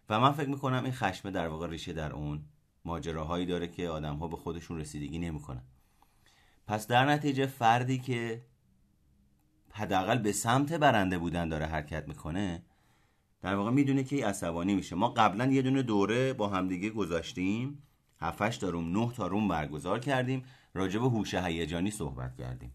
و 0.09 0.19
من 0.19 0.31
فکر 0.31 0.49
می‌کنم 0.49 0.83
این 0.83 0.93
خشمه 0.93 1.31
در 1.31 1.47
واقع 1.47 1.67
ریشه 1.67 1.93
در 1.93 2.13
اون 2.13 2.41
ماجراهایی 2.85 3.45
داره 3.45 3.67
که 3.67 3.89
آدم 3.89 4.15
ها 4.15 4.27
به 4.27 4.37
خودشون 4.37 4.79
رسیدگی 4.79 5.19
نمی‌کنن. 5.19 5.63
پس 6.67 6.87
در 6.87 7.05
نتیجه 7.05 7.45
فردی 7.45 7.97
که 7.97 8.41
حداقل 9.71 10.17
به 10.17 10.31
سمت 10.31 10.73
برنده 10.73 11.17
بودن 11.17 11.49
داره 11.49 11.65
حرکت 11.65 12.07
می‌کنه 12.07 12.63
در 13.41 13.55
واقع 13.55 13.71
می‌دونه 13.71 14.03
که 14.03 14.27
عصبانی 14.27 14.75
میشه. 14.75 14.95
ما 14.95 15.09
قبلا 15.09 15.45
یه 15.45 15.61
دونه 15.61 15.81
دوره 15.81 16.33
با 16.33 16.47
همدیگه 16.47 16.89
گذاشتیم. 16.89 17.83
7 18.21 18.59
تا 18.59 18.69
روم 18.69 18.91
9 18.91 19.13
تا 19.13 19.27
روم 19.27 19.47
برگزار 19.47 19.99
کردیم. 19.99 20.43
راجع 20.73 20.99
به 20.99 21.09
هوش 21.09 21.33
هیجانی 21.33 21.91
صحبت 21.91 22.35
کردیم. 22.35 22.71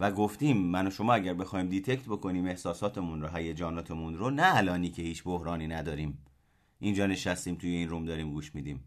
و 0.00 0.10
گفتیم 0.10 0.56
من 0.56 0.86
و 0.86 0.90
شما 0.90 1.14
اگر 1.14 1.34
بخوایم 1.34 1.68
دیتکت 1.68 2.06
بکنیم 2.06 2.46
احساساتمون 2.46 3.22
رو 3.22 3.28
هیجاناتمون 3.28 4.18
رو 4.18 4.30
نه 4.30 4.56
الانی 4.56 4.90
که 4.90 5.02
هیچ 5.02 5.24
بحرانی 5.24 5.66
نداریم. 5.66 6.18
اینجا 6.78 7.06
نشستیم 7.06 7.54
توی 7.54 7.70
این 7.70 7.88
روم 7.88 8.04
داریم 8.04 8.30
گوش 8.30 8.54
میدیم. 8.54 8.84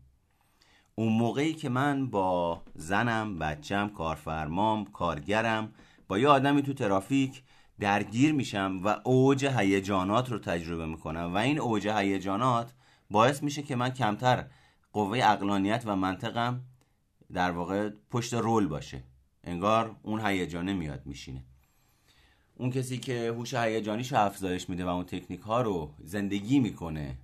اون 0.95 1.13
موقعی 1.13 1.53
که 1.53 1.69
من 1.69 2.09
با 2.09 2.61
زنم 2.75 3.39
بچم 3.39 3.89
کارفرمام 3.89 4.85
کارگرم 4.85 5.73
با 6.07 6.19
یه 6.19 6.27
آدمی 6.27 6.61
تو 6.61 6.73
ترافیک 6.73 7.43
درگیر 7.79 8.33
میشم 8.33 8.81
و 8.83 8.95
اوج 9.03 9.45
هیجانات 9.45 10.31
رو 10.31 10.39
تجربه 10.39 10.85
می‌کنم 10.85 11.33
و 11.33 11.37
این 11.37 11.59
اوج 11.59 11.87
هیجانات 11.87 12.73
باعث 13.09 13.43
میشه 13.43 13.63
که 13.63 13.75
من 13.75 13.89
کمتر 13.89 14.45
قوه 14.93 15.19
اقلانیت 15.23 15.83
و 15.85 15.95
منطقم 15.95 16.61
در 17.33 17.51
واقع 17.51 17.89
پشت 18.09 18.33
رول 18.33 18.67
باشه. 18.67 19.03
انگار 19.43 19.95
اون 20.03 20.25
هیجانه 20.25 20.73
میاد 20.73 21.05
میشینه. 21.05 21.43
اون 22.55 22.69
کسی 22.69 22.97
که 22.97 23.33
هوش 23.37 23.53
هیجانیش 23.53 24.13
افزایش 24.13 24.69
میده 24.69 24.85
و 24.85 24.87
اون 24.87 25.05
تکنیک 25.05 25.41
ها 25.41 25.61
رو 25.61 25.93
زندگی 26.03 26.59
می‌کنه 26.59 27.17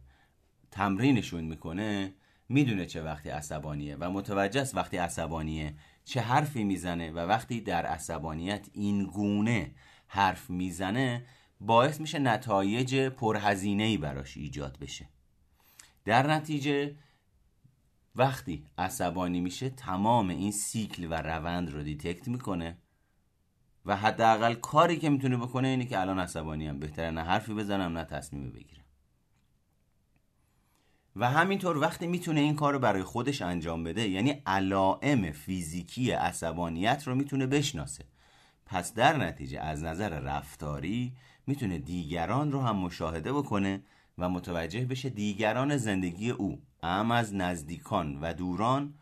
تمرینشون 0.72 1.44
می‌کنه 1.44 2.14
می‌دونه 2.50 2.86
چه 2.86 3.04
وقتی 3.04 3.30
عصبانیه 3.30 3.96
و 3.96 4.10
متوجه 4.12 4.62
است 4.62 4.76
وقتی 4.76 4.98
عصبانیه 4.98 5.74
چه 6.06 6.22
حرفی 6.22 6.64
می‌زنه 6.64 7.12
و 7.12 7.20
وقتی 7.20 7.62
در 7.62 7.86
عصبانیت 7.86 8.68
این 8.74 9.06
گونه 9.06 9.72
حرف 10.08 10.50
می‌زنه 10.50 11.26
باعث 11.62 12.02
میشه 12.02 12.20
نتایج 12.20 12.96
پرهزینه 12.96 13.98
براش 13.98 14.38
ایجاد 14.38 14.78
بشه. 14.82 15.10
در 16.06 16.28
نتیجه 16.28 16.96
وقتی 18.18 18.66
عصبانی 18.78 19.42
میشه 19.42 19.70
تمام 19.70 20.30
این 20.30 20.52
سیکل 20.52 21.08
و 21.12 21.14
روند 21.14 21.70
رو 21.70 21.84
detect 21.84 22.28
می‌کنه. 22.28 22.78
و 23.86 23.96
حداقل 23.96 24.54
کاری 24.54 24.98
که 24.98 25.10
می‌تونه 25.10 25.38
بکنه 25.38 25.68
اینه 25.68 25.86
که 25.86 26.00
الان 26.00 26.20
عصبانی 26.20 26.68
هم 26.68 26.80
بهتره 26.80 27.12
نه 27.12 27.22
حرفی 27.22 27.54
بزنم 27.54 27.98
نه 27.98 28.04
تصمیم 28.04 28.52
بگیرم. 28.52 28.84
و 31.16 31.30
همینطور 31.30 31.78
وقتی 31.78 32.08
می‌تونه 32.08 32.40
این 32.40 32.56
کار 32.56 32.74
رو 32.74 32.80
برای 32.80 33.04
خودش 33.04 33.42
انجام 33.42 33.84
بده 33.84 34.10
یعنی 34.10 34.42
علائم 34.46 35.32
فیزیکی 35.32 36.12
عصبانیت 36.12 37.04
رو 37.08 37.16
می‌تونه 37.16 37.48
بشناسه. 37.48 38.06
پس 38.66 38.94
در 38.94 39.18
نتیجه 39.18 39.60
از 39.60 39.84
نظر 39.84 40.10
رفتاری 40.10 41.14
می‌تونه 41.48 41.80
دیگران 41.80 42.52
رو 42.52 42.62
هم 42.62 42.76
مشاهده 42.76 43.34
بکنه 43.34 43.84
و 44.18 44.30
متوجه 44.30 44.86
بشه 44.86 45.10
دیگران 45.10 45.78
زندگی 45.78 46.30
او 46.30 46.62
ام 46.84 47.12
از 47.12 47.36
نزدیکان 47.36 48.20
و 48.22 48.34
دوران 48.34 48.94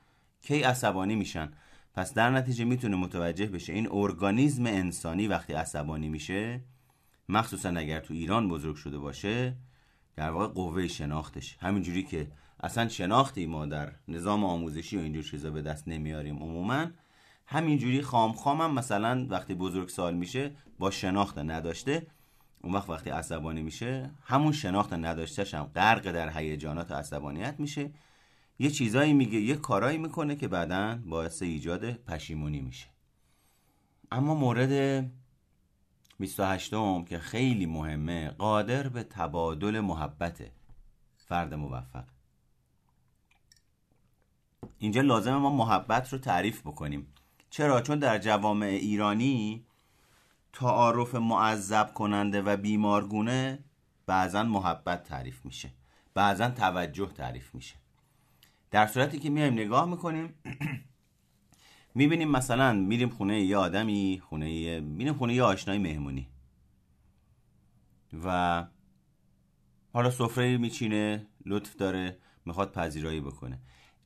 کی 0.41 0.61
عصبانی 0.61 1.15
میشن. 1.15 1.51
پس 1.93 2.13
در 2.13 2.29
نتیجه 2.29 2.65
می‌تونه 2.65 2.95
متوجه 2.95 3.45
بشه 3.45 3.73
این 3.73 3.88
ارگانیزم 3.91 4.65
انسانی 4.65 5.27
وقتی 5.27 5.53
عصبانی 5.53 6.09
میشه 6.09 6.61
مخصوصا 7.29 7.69
اگر 7.69 7.99
تو 7.99 8.13
ایران 8.13 8.49
بزرگ 8.49 8.75
شده 8.75 8.97
باشه 8.97 9.55
در 10.15 10.31
واقع 10.31 10.47
قوه 10.47 10.88
شناختش. 10.88 11.57
همینجوری 11.59 12.03
که 12.03 12.27
اصلا 12.63 12.88
شناختی 12.88 13.45
ما 13.45 13.65
در 13.65 13.91
نظام 14.07 14.43
آموزشی 14.45 14.97
و 14.97 14.99
اینجور 14.99 15.23
چیزا 15.23 15.51
به 15.51 15.61
دست 15.61 15.88
نمیاریم 15.88 16.35
عموما 16.35 16.88
همینجوری 17.47 18.01
خام 18.01 18.33
خام 18.33 18.61
هم 18.61 18.73
مثلا 18.73 19.27
وقتی 19.29 19.53
بزرگ 19.53 19.89
سال 19.89 20.13
میشه 20.13 20.51
با 20.79 20.91
شناخت 20.91 21.38
نداشته 21.38 22.07
اون 22.65 22.73
وقت 22.73 22.89
وقتی 22.89 23.10
عصبانی 23.10 23.63
میشه 23.63 24.12
همون 24.23 24.51
شناخت 24.51 24.93
نداشتهش 24.93 25.54
هم 25.54 25.63
غرق 25.63 26.12
در 26.12 26.38
هیجانات 26.38 26.91
عصبانیت 26.91 27.56
میشه. 27.60 27.91
یه 28.60 28.69
چیزایی 28.69 29.13
میگه 29.13 29.39
یه 29.39 29.56
کارایی 29.56 29.97
می‌کنه 29.97 30.36
که 30.36 30.47
بعدا 30.47 30.99
باعث 31.06 31.41
ایجاد 31.41 31.91
پشیمونی 31.91 32.62
میشه. 32.62 32.88
اما 34.12 34.36
مورد 34.36 35.06
28 36.19 36.73
م 36.73 37.06
که 37.06 37.19
خیلی 37.19 37.65
مهمه 37.65 38.30
قادر 38.30 38.88
به 38.88 39.04
تبادل 39.04 39.80
محبت 39.80 40.51
فرد 41.17 41.54
موفق. 41.54 42.06
اینجا 44.78 45.01
لازم 45.01 45.36
ما 45.36 45.49
محبت 45.49 46.13
رو 46.13 46.19
تعریف 46.19 46.62
بکنیم. 46.62 47.08
چرا؟ 47.49 47.82
چون 47.82 47.99
در 47.99 48.17
جوامع 48.17 48.67
ایرانی 48.67 49.65
تعارف 50.56 51.15
معذب 51.15 51.94
کننده 51.94 52.41
و 52.41 52.58
بیمارگونه 52.58 53.60
بعضا 54.06 54.44
محبت 54.44 55.04
تعریف 55.04 55.46
میشه. 55.46 55.70
بعضا 56.13 56.50
توجه 56.50 57.06
تعریف 57.06 57.56
میشه. 57.56 57.76
در 58.72 58.88
صورتی 58.88 59.20
که 59.20 59.30
میایم 59.30 59.54
نگاه 59.54 59.89
می‌کنیم 59.89 60.34
می‌بینیم 61.96 62.32
مثلا 62.32 62.74
میریم 62.74 63.10
خونه 63.10 63.41
یه 63.41 63.58
آدمی 63.58 64.22
خونه 64.30 64.80
میریم 64.80 65.13
خونه 65.13 65.34
یه 65.34 65.44
آشنایی 65.44 65.80
مهمونی. 65.80 66.28
و 68.26 68.65
حالا 69.94 70.12
سفره 70.12 70.58
میچینه 70.58 71.28
لطف 71.46 71.76
داره 71.76 72.18
می‌خواد 72.46 72.72
پذیرایی 72.72 73.22
بکنه. 73.22 73.60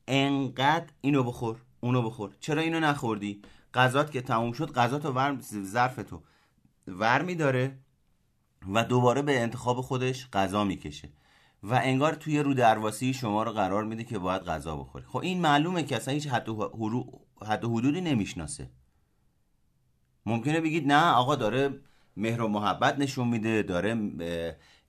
انقدر 0.08 0.92
اینو 1.00 1.22
بخور 1.22 1.56
اونو 1.80 2.02
بخور. 2.02 2.36
چرا 2.40 2.62
اینو 2.62 2.80
نخوردی؟ 2.80 3.42
غذات 3.74 4.10
که 4.10 4.20
تموم 4.20 4.52
شد 4.52 4.72
غذاتو 4.72 5.12
ور 5.12 5.38
ظرفتو 5.62 6.22
ور 6.98 7.22
میداره 7.22 7.78
و 8.74 8.84
دوباره 8.84 9.22
به 9.22 9.40
انتخاب 9.40 9.80
خودش 9.80 10.30
غذا 10.30 10.64
می‌کشه 10.64 11.08
و 11.62 11.80
انگار 11.82 12.14
توی 12.14 12.38
رو 12.38 12.54
درواسی 12.54 13.14
شما 13.14 13.42
رو 13.42 13.52
قرار 13.52 13.84
میده 13.84 14.04
که 14.04 14.18
باید 14.18 14.42
غذا 14.42 14.76
بخوری. 14.76 15.04
خب 15.08 15.18
این 15.18 15.40
معلومه 15.40 15.82
که 15.82 15.96
اصلا 15.96 16.14
هیچ 16.14 16.26
حد 16.26 16.48
و 16.48 17.68
حدودی 17.68 18.00
نمی‌شناسه. 18.00 18.70
ممکنه 20.26 20.60
بگید 20.60 20.86
نه 20.86 21.12
آقا 21.12 21.36
داره 21.36 21.80
مهر 22.16 22.42
و 22.42 22.48
محبت 22.48 22.98
نشون 22.98 23.28
میده 23.28 23.62
داره 23.62 24.10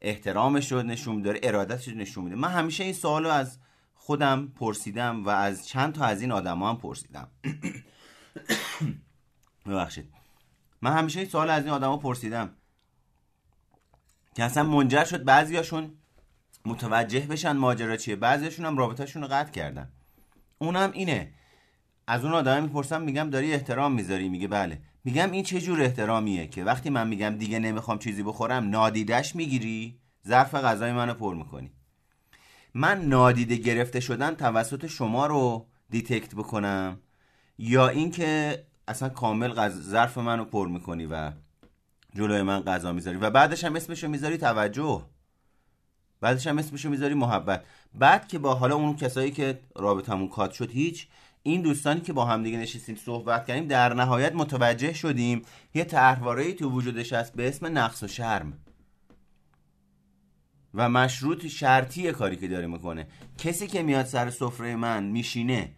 احترامش 0.01 0.71
رو 0.71 0.81
نشون 0.81 1.15
میده 1.15 1.25
داره 1.25 1.39
ارادتش 1.43 1.87
رو 1.87 1.97
نشون 1.97 2.23
میده. 2.23 2.35
من 2.35 2.49
همیشه 2.49 2.83
این 2.83 2.93
سوال 2.93 3.23
رو 3.23 3.29
از 3.29 3.59
خودم 3.93 4.47
پرسیدم 4.47 5.25
و 5.25 5.29
از 5.29 5.67
چند 5.67 5.93
تا 5.93 6.05
از 6.05 6.21
این 6.21 6.31
آدم 6.31 6.63
هم 6.63 6.77
پرسیدم. 6.77 7.27
ببخشید. 9.65 10.20
من 10.81 10.93
همیشه 10.93 11.19
این 11.19 11.29
سوال 11.29 11.49
از 11.49 11.63
این 11.63 11.73
آدما 11.73 11.97
پرسیدم. 11.97 12.49
که 14.35 14.43
اصلا 14.43 14.63
منجر 14.63 15.03
شد 15.03 15.23
بعضیاشون 15.23 15.91
متوجه 16.65 17.19
بشن 17.19 17.51
ماجرا 17.51 17.97
چیه. 17.97 18.15
بعضیشون 18.15 18.65
هم 18.65 18.77
رابطهشون 18.77 19.21
رو 19.21 19.27
قطع 19.27 19.51
کردن. 19.51 19.91
اونم 20.57 20.91
اینه. 20.93 21.33
از 22.07 22.25
اون 22.25 22.33
آدم 22.33 22.63
می‌پرسم 22.63 23.01
میگم 23.01 23.29
داری 23.29 23.53
احترام 23.53 23.93
می‌ذاری؟ 23.93 24.29
میگه 24.29 24.47
بله. 24.47 24.81
میگم 25.03 25.31
این 25.31 25.43
چه 25.43 25.61
جور 25.61 25.81
احترامیه 25.81 26.47
که 26.47 26.63
وقتی 26.63 26.89
من 26.89 27.07
میگم 27.07 27.35
دیگه 27.37 27.59
نمی‌خوام 27.59 27.99
چیزی 27.99 28.23
بخورم 28.23 28.69
نادیدش 28.69 29.35
می‌گیری؟ 29.35 29.99
ظرف 30.27 30.55
غذای 30.55 30.91
منو 30.91 31.13
پر 31.13 31.35
می‌کنی. 31.35 31.71
من 32.73 33.01
نادیده 33.01 33.55
گرفته 33.55 33.99
شدن 33.99 34.35
توسط 34.35 34.87
شما 34.87 35.27
رو 35.27 35.67
دیتکت 35.89 36.35
بکنم؟ 36.35 36.99
یا 37.57 37.87
اینکه 37.87 38.63
اصلا 38.91 39.09
کامل 39.09 39.69
ظرف 39.69 40.17
منو 40.17 40.45
پر 40.45 40.67
می‌کنی 40.67 41.05
و 41.05 41.31
جلوی 42.15 42.41
من 42.41 42.61
غذا 42.61 42.93
می‌ذاری. 42.93 43.17
و 43.17 43.29
بعدش 43.29 43.63
هم 43.63 43.75
اسمشو 43.75 44.07
می‌ذاری 44.07 44.37
توجه. 44.37 45.05
بعدش 46.21 46.47
هم 46.47 46.57
اسمشو 46.57 46.89
می‌ذاری 46.89 47.13
محبت. 47.13 47.63
بعد 47.93 48.27
که 48.27 48.39
با 48.39 48.55
حالا 48.55 48.75
اون 48.75 48.95
کسایی 48.95 49.31
که 49.31 49.59
رابطمون 49.75 50.27
کات 50.27 50.51
شد 50.51 50.71
هیچ 50.71 51.07
این 51.43 51.61
دوستانی 51.61 52.01
که 52.01 52.13
با 52.13 52.25
هم 52.25 52.43
دیگه 52.43 52.57
نشستیم 52.57 52.95
صحبت 52.95 53.45
کردیم 53.47 53.67
در 53.67 53.93
نهایت 53.93 54.35
متوجه 54.35 54.93
شدیم 54.93 55.41
یه 55.73 55.83
طرحواره 55.83 56.53
تو 56.53 56.69
وجودش 56.69 57.13
هست 57.13 57.33
به 57.33 57.47
اسم 57.47 57.77
نقص 57.77 58.03
و 58.03 58.07
شرم. 58.07 58.53
و 60.73 60.89
مشروط 60.89 61.47
شرطی 61.47 62.11
کاری 62.11 62.35
که 62.35 62.47
داره 62.47 62.67
می‌کنه. 62.67 63.07
کسی 63.37 63.67
که 63.67 63.83
میاد 63.83 64.05
سر 64.05 64.29
سفره 64.29 64.75
من 64.75 65.03
میشینه 65.03 65.71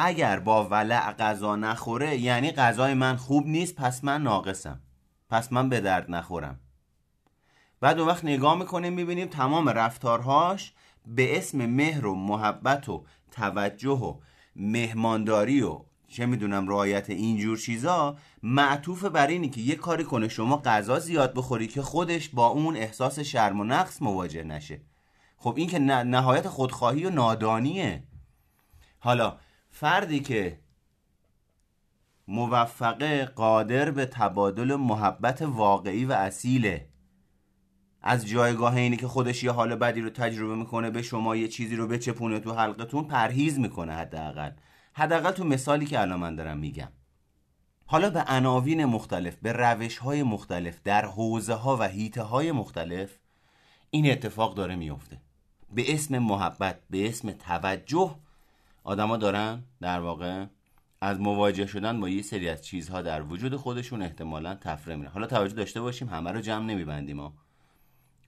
اگر 0.00 0.40
با 0.40 0.68
ولع 0.68 1.12
غذا 1.12 1.56
نخوره 1.56 2.16
یعنی 2.16 2.50
غذای 2.50 2.94
من 2.94 3.16
خوب 3.16 3.46
نیست 3.46 3.74
پس 3.74 4.04
من 4.04 4.22
ناقصم. 4.22 4.80
پس 5.30 5.52
من 5.52 5.68
به 5.68 5.80
درد 5.80 6.10
نخورم. 6.10 6.60
بعد 7.80 7.98
اون 7.98 8.08
وقت 8.08 8.24
نگاه 8.24 8.58
می‌کنیم 8.58 8.92
می‌بینیم 8.92 9.28
تمام 9.28 9.68
رفتارهاش 9.68 10.72
به 11.06 11.38
اسم 11.38 11.66
مهر 11.66 12.06
و 12.06 12.14
محبت 12.14 12.88
و 12.88 13.04
توجه 13.30 13.98
و 13.98 14.18
مهمانداری 14.56 15.62
و 15.62 15.80
چه 16.08 16.26
می‌دونم 16.26 16.68
رعایت 16.68 17.10
اینجور 17.10 17.58
چیزا 17.58 18.16
معطوف 18.42 19.04
بر 19.04 19.26
اینی 19.26 19.48
که 19.48 19.60
یه 19.60 19.74
کاری 19.74 20.04
کنه 20.04 20.28
شما 20.28 20.56
غذا 20.56 20.98
زیاد 20.98 21.34
بخوری 21.34 21.66
که 21.66 21.82
خودش 21.82 22.28
با 22.28 22.46
اون 22.46 22.76
احساس 22.76 23.18
شرم 23.18 23.60
و 23.60 23.64
نقص 23.64 24.02
مواجه 24.02 24.42
نشه. 24.42 24.80
خب 25.36 25.54
این 25.56 25.68
که 25.68 25.78
نهایت 25.78 26.48
خودخواهی 26.48 27.04
و 27.04 27.10
نادانیه. 27.10 28.02
حالا 28.98 29.36
فردی 29.70 30.20
که 30.20 30.60
موفقه 32.28 33.24
قادر 33.24 33.90
به 33.90 34.06
تبادل 34.06 34.76
محبت 34.76 35.42
واقعی 35.42 36.04
و 36.04 36.12
اصیله. 36.12 36.88
از 38.02 38.26
جایگاه 38.26 38.74
اینی 38.76 38.96
که 38.96 39.08
خودش 39.08 39.44
یه 39.44 39.50
حال 39.50 39.74
بدی 39.74 40.00
رو 40.00 40.10
تجربه 40.10 40.54
می‌کنه 40.54 40.90
به 40.90 41.02
شما 41.02 41.36
یه 41.36 41.48
چیزی 41.48 41.76
رو 41.76 41.86
بچپونه 41.86 42.40
تو 42.40 42.52
حلقتون 42.52 43.04
پرهیز 43.04 43.58
می‌کنه 43.58 43.92
حداقل. 43.92 44.50
حداقل 44.92 45.30
تو 45.30 45.44
مثالی 45.44 45.86
که 45.86 46.00
الان 46.00 46.20
من 46.20 46.36
دارم 46.36 46.58
میگم. 46.58 46.88
حالا 47.86 48.10
به 48.10 48.24
عناوین 48.28 48.84
مختلف 48.84 49.36
به 49.36 49.52
روش 49.52 49.98
های 49.98 50.22
مختلف 50.22 50.82
در 50.84 51.06
حوزه 51.06 51.54
ها 51.54 51.76
و 51.76 51.82
هیته 51.82 52.22
های 52.22 52.52
مختلف 52.52 53.18
این 53.90 54.10
اتفاق 54.10 54.54
داره 54.54 54.76
میفته 54.76 55.20
به 55.72 55.94
اسم 55.94 56.18
محبت 56.18 56.80
به 56.90 57.08
اسم 57.08 57.32
توجه 57.32 58.16
آدما 58.88 59.16
دارن 59.16 59.64
در 59.80 60.00
واقع 60.00 60.46
از 61.00 61.20
مواجه 61.20 61.66
شدن 61.66 62.00
با 62.00 62.08
یه 62.08 62.22
سری 62.22 62.48
از 62.48 62.64
چیزها 62.64 63.02
در 63.02 63.22
وجود 63.22 63.56
خودشون 63.56 64.02
احتمالا 64.02 64.54
تفره 64.54 64.96
میرن. 64.96 65.10
حالا 65.10 65.26
توجه 65.26 65.54
داشته 65.54 65.80
باشیم 65.80 66.08
همه 66.08 66.32
رو 66.32 66.40
جمع 66.40 66.64
نمیبندیم 66.64 67.32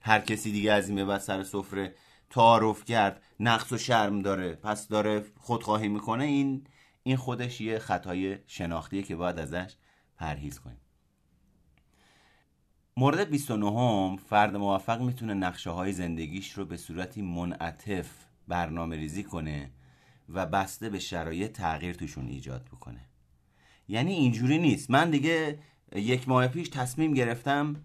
هر 0.01 0.19
کسی 0.19 0.51
دیگه 0.51 0.71
از 0.71 0.89
این 0.89 1.07
بعد 1.07 1.21
سر 1.21 1.43
سفره 1.43 1.95
تعارف 2.29 2.85
کرد 2.85 3.21
نقص 3.39 3.71
و 3.71 3.77
شرم 3.77 4.21
داره 4.21 4.55
پس 4.55 4.87
داره 4.87 5.25
خودخواهی 5.37 5.87
می‌کنه 5.87 6.23
این 6.23 6.67
این 7.03 7.15
خودش 7.15 7.61
یه 7.61 7.79
خطای 7.79 8.37
شناختیه 8.47 9.03
که 9.03 9.15
باید 9.15 9.39
ازش 9.39 9.75
پرهیز 10.17 10.59
کنیم. 10.59 10.81
مورد 12.97 13.29
29 13.29 14.17
فرد 14.17 14.55
موفق 14.55 15.01
می‌تونه 15.01 15.33
نقشه 15.33 15.69
های 15.69 15.91
زندگیش 15.91 16.51
رو 16.51 16.65
به 16.65 16.77
صورتی 16.77 17.21
منعطف 17.21 18.09
برنامه 18.47 18.95
ریزی 18.95 19.23
کنه 19.23 19.71
و 20.33 20.45
بسته 20.45 20.89
به 20.89 20.99
شرایط 20.99 21.51
تغییر 21.51 21.95
توشون 21.95 22.27
ایجاد 22.27 22.65
بکنه. 22.65 23.05
یعنی 23.87 24.13
اینجوری 24.13 24.57
نیست. 24.57 24.91
من 24.91 25.09
دیگه 25.09 25.59
یک 25.95 26.29
ماه 26.29 26.47
پیش 26.47 26.69
تصمیم 26.69 27.13
گرفتم 27.13 27.75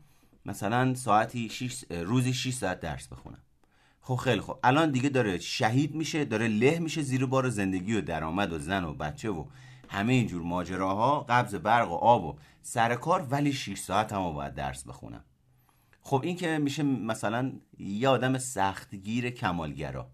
مثلا 0.46 0.94
ساعتی 0.94 1.48
شیش 1.48 1.84
روزی 1.90 2.34
6 2.34 2.52
ساعت 2.52 2.80
درس 2.80 3.08
بخونم. 3.08 3.42
خب 4.00 4.16
خیلی 4.16 4.40
خب 4.40 4.58
الان 4.64 4.90
دیگه 4.90 5.08
داره 5.08 5.38
شهید 5.38 5.94
میشه 5.94 6.24
داره 6.24 6.48
له 6.48 6.78
میشه 6.78 7.02
زیر 7.02 7.26
بار 7.26 7.48
زندگی 7.48 7.94
و 7.94 8.00
درآمد 8.00 8.52
و 8.52 8.58
زن 8.58 8.84
و 8.84 8.94
بچه 8.94 9.30
و 9.30 9.44
همه 9.88 10.12
اینجور 10.12 10.42
ماجراها 10.42 11.20
قبض 11.20 11.54
برق 11.54 11.90
و 11.90 11.94
آب 11.94 12.24
و 12.24 12.38
سر 12.62 12.94
کار 12.94 13.26
ولی 13.30 13.52
6 13.52 13.78
ساعت 13.78 14.12
هم 14.12 14.32
باید 14.32 14.54
درس 14.54 14.84
بخونم. 14.84 15.24
خب 16.00 16.20
این 16.24 16.36
که 16.36 16.58
میشه 16.58 16.82
مثلا 16.82 17.52
یه 17.78 18.08
آدم 18.08 18.38
سختگیر 18.38 19.30
کمالگرا. 19.30 20.10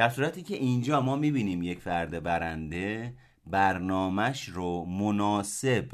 در 0.00 0.08
صورتی 0.08 0.42
که 0.42 0.54
اینجا 0.54 1.00
ما 1.00 1.16
می‌بینیم 1.16 1.62
یک 1.62 1.80
فرد 1.80 2.22
برنده 2.22 3.14
برنامهش 3.46 4.48
رو 4.48 4.84
مناسب 4.84 5.88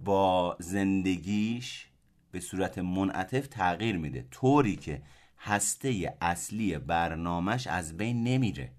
با 0.00 0.56
زندگیش 0.60 1.88
به 2.32 2.40
صورت 2.40 2.78
منعطف 2.78 3.46
تغییر 3.46 3.96
میده 3.96 4.26
طوری 4.30 4.76
که 4.76 5.02
هسته 5.38 6.16
اصلی 6.20 6.78
برنامهش 6.78 7.66
از 7.66 7.96
بین 7.96 8.24
نمیره. 8.24 8.72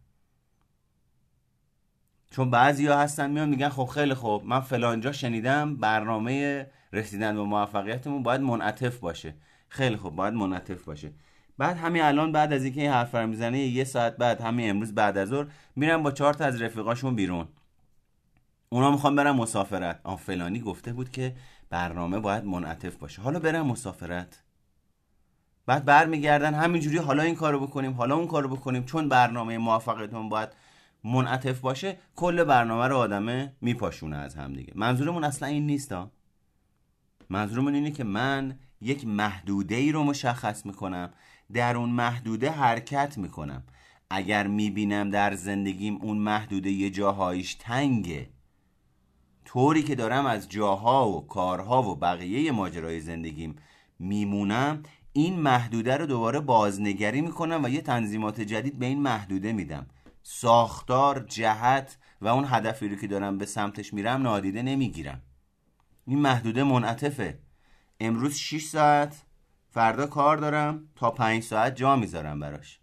چون 2.32 2.52
بعضی 2.52 2.88
ها 2.88 3.00
هستن 3.00 3.32
میان 3.32 3.50
میگن 3.50 3.70
خب 3.70 3.86
خیلی 3.86 4.14
خوب 4.14 4.46
من 4.46 4.60
فلانجا 4.60 5.12
شنیدم 5.12 5.76
برنامه 5.76 6.68
رسیدن 6.94 7.36
به 7.36 7.44
موفقیتمون 7.44 8.24
باید 8.24 8.42
منعطف 8.42 8.98
باشه. 8.98 9.36
خیلی 9.70 9.98
خوب 9.98 10.16
باید 10.16 10.34
منعطف 10.34 10.84
باشه. 10.84 11.12
بعد 11.58 11.78
همین 11.78 12.02
الان 12.02 12.32
بعد 12.32 12.54
از 12.54 12.64
اینکه 12.64 12.82
این 12.82 12.92
حرف 12.92 13.16
رو 13.16 13.28
می‌زنه 13.28 13.60
یه 13.60 13.84
ساعت 13.84 14.18
بعد 14.18 14.42
همین 14.42 14.70
امروز 14.70 14.96
بعد 14.96 15.18
از 15.18 15.30
ظهر 15.30 15.48
میرن 15.76 16.04
با 16.04 16.12
چهار 16.12 16.34
تا 16.34 16.46
از 16.46 16.62
رفیقاشون 16.62 17.16
بیرون. 17.16 17.48
اونا 18.70 18.92
می‌خوان 18.92 19.16
برن 19.16 19.32
مسافرت. 19.32 20.00
آن 20.04 20.16
فلانی 20.16 20.60
گفته 20.60 20.94
بود 20.94 21.12
که 21.12 21.36
برنامه 21.70 22.20
باید 22.20 22.46
منعطف 22.46 22.96
باشه. 22.96 23.22
حالا 23.22 23.40
برن 23.40 23.62
مسافرت. 23.62 24.42
بعد 25.66 25.86
برمیگردن 25.86 26.54
همینجوری 26.54 26.98
حالا 26.98 27.24
این 27.24 27.36
کارو 27.36 27.60
بکنیم 27.60 27.94
حالا 27.94 28.16
اون 28.16 28.28
کارو 28.28 28.50
بکنیم. 28.50 28.84
چون 28.84 29.10
برنامه 29.10 29.58
موفقیتون 29.58 30.30
باید 30.30 30.50
منعطف 31.04 31.60
باشه 31.60 31.98
کل 32.16 32.44
برنامه 32.44 32.88
رو 32.88 32.98
آدمه 32.98 33.54
میپاشونه 33.62 34.18
از 34.18 34.36
هم 34.36 34.54
دیگه. 34.54 34.74
منظورمون 34.76 35.24
اصلا 35.24 35.48
این 35.48 35.66
نیست 35.66 35.92
ها 35.92 36.12
منظورمون 37.30 37.76
اینه 37.76 37.92
که 37.92 38.04
من 38.04 38.60
یک 38.82 39.08
محدوده 39.08 39.76
ای 39.76 39.92
رو 39.92 40.04
مشخص 40.04 40.66
می‌کنم. 40.66 41.10
در 41.54 41.78
اون 41.78 41.90
محدوده 41.90 42.52
حرکت 42.52 43.18
می‌کنم. 43.18 43.64
اگر 44.10 44.48
می‌بینم 44.48 45.10
در 45.10 45.34
زندگیم 45.36 45.96
اون 46.02 46.18
محدوده 46.18 46.72
یه 46.72 46.90
جاهایش 46.90 47.56
تنگه 47.56 48.30
طوری 49.46 49.84
که 49.84 49.96
دارم 49.96 50.26
از 50.26 50.50
جاها 50.50 51.10
و 51.10 51.28
کارها 51.28 51.84
و 51.84 51.96
بقیه 51.96 52.52
ماجرای 52.52 53.00
زندگیم 53.00 53.56
میمونم 54.00 54.84
این 55.14 55.40
محدوده 55.40 55.98
رو 55.98 56.06
دوباره 56.06 56.40
بازنگری 56.40 57.22
می‌کنم 57.22 57.64
و 57.64 57.70
یه 57.70 57.82
تنظیمات 57.82 58.42
جدید 58.42 58.80
به 58.80 58.86
این 58.86 59.02
محدوده 59.02 59.54
میدم. 59.54 59.88
ساختار 60.24 61.26
جهت 61.30 61.98
و 62.22 62.28
اون 62.28 62.46
هدفی 62.48 62.90
رو 62.90 62.96
که 62.96 63.08
دارم 63.08 63.38
به 63.38 63.46
سمتش 63.46 63.94
میرم 63.94 64.22
نادیده 64.22 64.62
نمی‌گیرم. 64.62 65.22
این 66.08 66.20
محدوده 66.20 66.64
منعطفه. 66.64 67.40
امروز 68.00 68.36
6 68.36 68.66
ساعت 68.66 69.25
فردا 69.76 70.08
کار 70.08 70.38
دارم 70.38 70.88
تا 70.96 71.12
5 71.12 71.44
ساعت 71.44 71.76
جا 71.76 71.96
می‌ذارم 71.96 72.40
براش. 72.40 72.80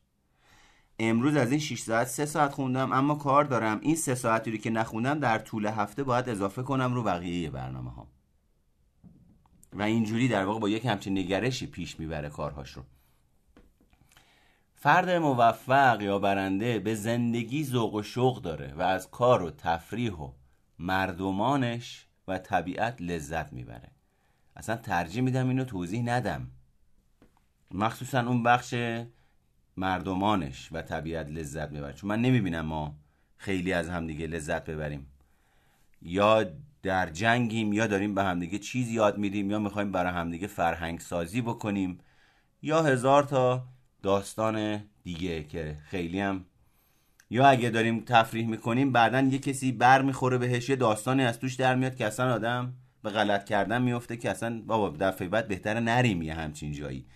امروز 0.99 1.37
از 1.37 1.51
این 1.51 1.61
6 1.61 1.81
ساعت 1.81 2.07
3 2.07 2.27
ساعت 2.27 2.53
خوندم 2.53 2.93
اما 2.93 3.15
کار 3.15 3.45
دارم. 3.45 3.81
این 3.83 3.97
3 3.97 4.15
ساعتی 4.15 4.51
رو 4.51 4.57
که 4.57 4.71
نخوندم 4.71 5.19
در 5.19 5.39
طول 5.39 5.67
هفته 5.67 6.03
باید 6.03 6.29
اضافه 6.29 6.63
کنم 6.63 6.95
رو 6.95 7.03
بقیه 7.03 7.51
برنامه 7.51 7.91
ها 7.91 8.07
و 9.73 9.83
اینجوری 9.83 10.29
در 10.29 10.45
واقع 10.45 10.61
با 10.61 10.69
یک 10.69 10.87
همچین 10.87 11.19
نگرشی 11.19 11.67
پیش 11.67 12.01
می‌بره 12.01 12.29
کارهاش 12.29 12.71
رو. 12.71 12.83
فرد 14.75 15.11
موفق 15.11 16.01
یا 16.01 16.19
برنده 16.19 16.79
به 16.79 16.95
زندگی 16.95 17.65
ذوق 17.65 17.95
و 17.95 18.03
شوق 18.03 18.43
داره 18.43 18.75
و 18.75 18.83
از 18.83 19.11
کار 19.11 19.43
و 19.43 19.51
تفریح 19.51 20.13
و 20.13 20.33
مردمانش 20.79 22.07
و 22.29 22.39
طبیعت 22.39 23.03
لذت 23.03 23.53
می‌بره. 23.53 23.91
اصلا 24.57 24.77
ترجیح 24.77 25.23
میدم 25.23 25.49
اینو 25.49 25.65
توضیح 25.65 26.03
ندم. 26.03 26.51
مخصوصا 27.75 28.21
اون 28.21 28.43
بخش 28.43 28.75
مردمانش 29.77 30.69
و 30.73 30.83
طبیعت 30.83 31.31
لذت 31.31 31.71
می‌بره 31.71 31.93
چون 31.93 32.09
من 32.09 32.23
نمی‌بینم 32.23 32.67
ما 32.67 32.97
خیلی 33.37 33.73
از 33.73 33.89
همدیگه 33.89 34.27
لذت 34.27 34.65
ببریم. 34.65 35.07
یا 36.03 36.45
در 36.83 37.11
جنگیم 37.11 37.73
یا 37.73 37.87
داریم 37.87 38.15
به 38.15 38.23
همدیگه 38.23 38.59
چیز 38.59 38.89
یاد 38.89 39.19
میدیم 39.19 39.51
یا 39.51 39.59
می‌خوایم 39.59 39.93
برای 39.93 40.13
همدیگه 40.13 40.47
فرهنگ 40.47 41.01
سازی 41.01 41.41
بکنیم. 41.41 41.99
یا 42.63 42.83
هزار 42.83 43.23
تا 43.23 43.65
داستان 44.03 44.85
دیگه 45.03 45.45
که 45.45 45.79
خیلی 45.85 46.21
هم 46.21 46.45
یا 47.31 47.47
اگه 47.47 47.71
داریم 47.71 48.01
تفریح 48.01 48.47
می‌کنیم 48.47 48.93
بعدا 48.93 49.21
یه 49.21 49.39
کسی 49.39 49.73
بر 49.73 50.03
می‌خوره 50.03 50.39
بهش 50.39 50.69
یه 50.69 50.77
داستانی 50.77 51.25
از 51.25 51.41
توش 51.41 51.55
در 51.55 51.75
میاد 51.75 51.97
که 51.97 52.07
اصلا 52.07 52.35
آدم 52.35 52.75
به 53.03 53.11
غلط 53.11 53.45
کردن 53.45 53.83
میفته 53.83 54.17
که 54.17 54.31
اصلا 54.31 54.63
بابا 54.67 54.97
دفعه 55.01 55.29
بعد 55.29 55.49
بهتره 55.49 55.81
نریم 55.81 56.23
یه 56.23 56.35
همچین 56.35 56.73
جایی. 56.73 57.07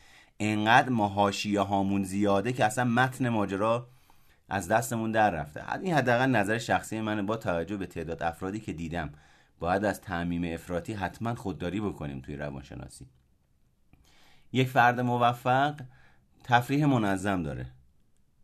انقدر 0.41 0.89
ما 0.89 1.09
هامون 1.57 2.05
زیاده 2.05 2.53
که 2.53 2.65
اصلا 2.65 2.85
متن 2.85 3.29
ماجرا 3.29 3.89
از 4.49 4.69
دستمون 4.69 5.13
در 5.13 5.31
رفته. 5.31 5.75
این 5.83 5.95
حداقل 5.95 6.27
نظر 6.27 6.59
شخصی 6.59 7.01
منه. 7.01 7.23
با 7.23 7.37
توجه 7.37 7.77
به 7.77 7.87
تعداد 7.87 8.23
افرادی 8.23 8.61
که 8.61 8.73
دیدم 8.73 9.13
باید 9.59 9.85
از 9.85 10.01
تعمیم 10.01 10.55
افراطی 10.55 10.93
حتما 10.93 11.35
خودداری 11.35 11.81
بکنیم 11.81 12.21
توی 12.21 12.37
روانشناسی. 12.37 13.07
یک 14.53 14.69
فرد 14.69 15.01
موفق 15.01 15.81
تفریح 16.45 16.87
منظم 16.87 17.43
داره. 17.43 17.67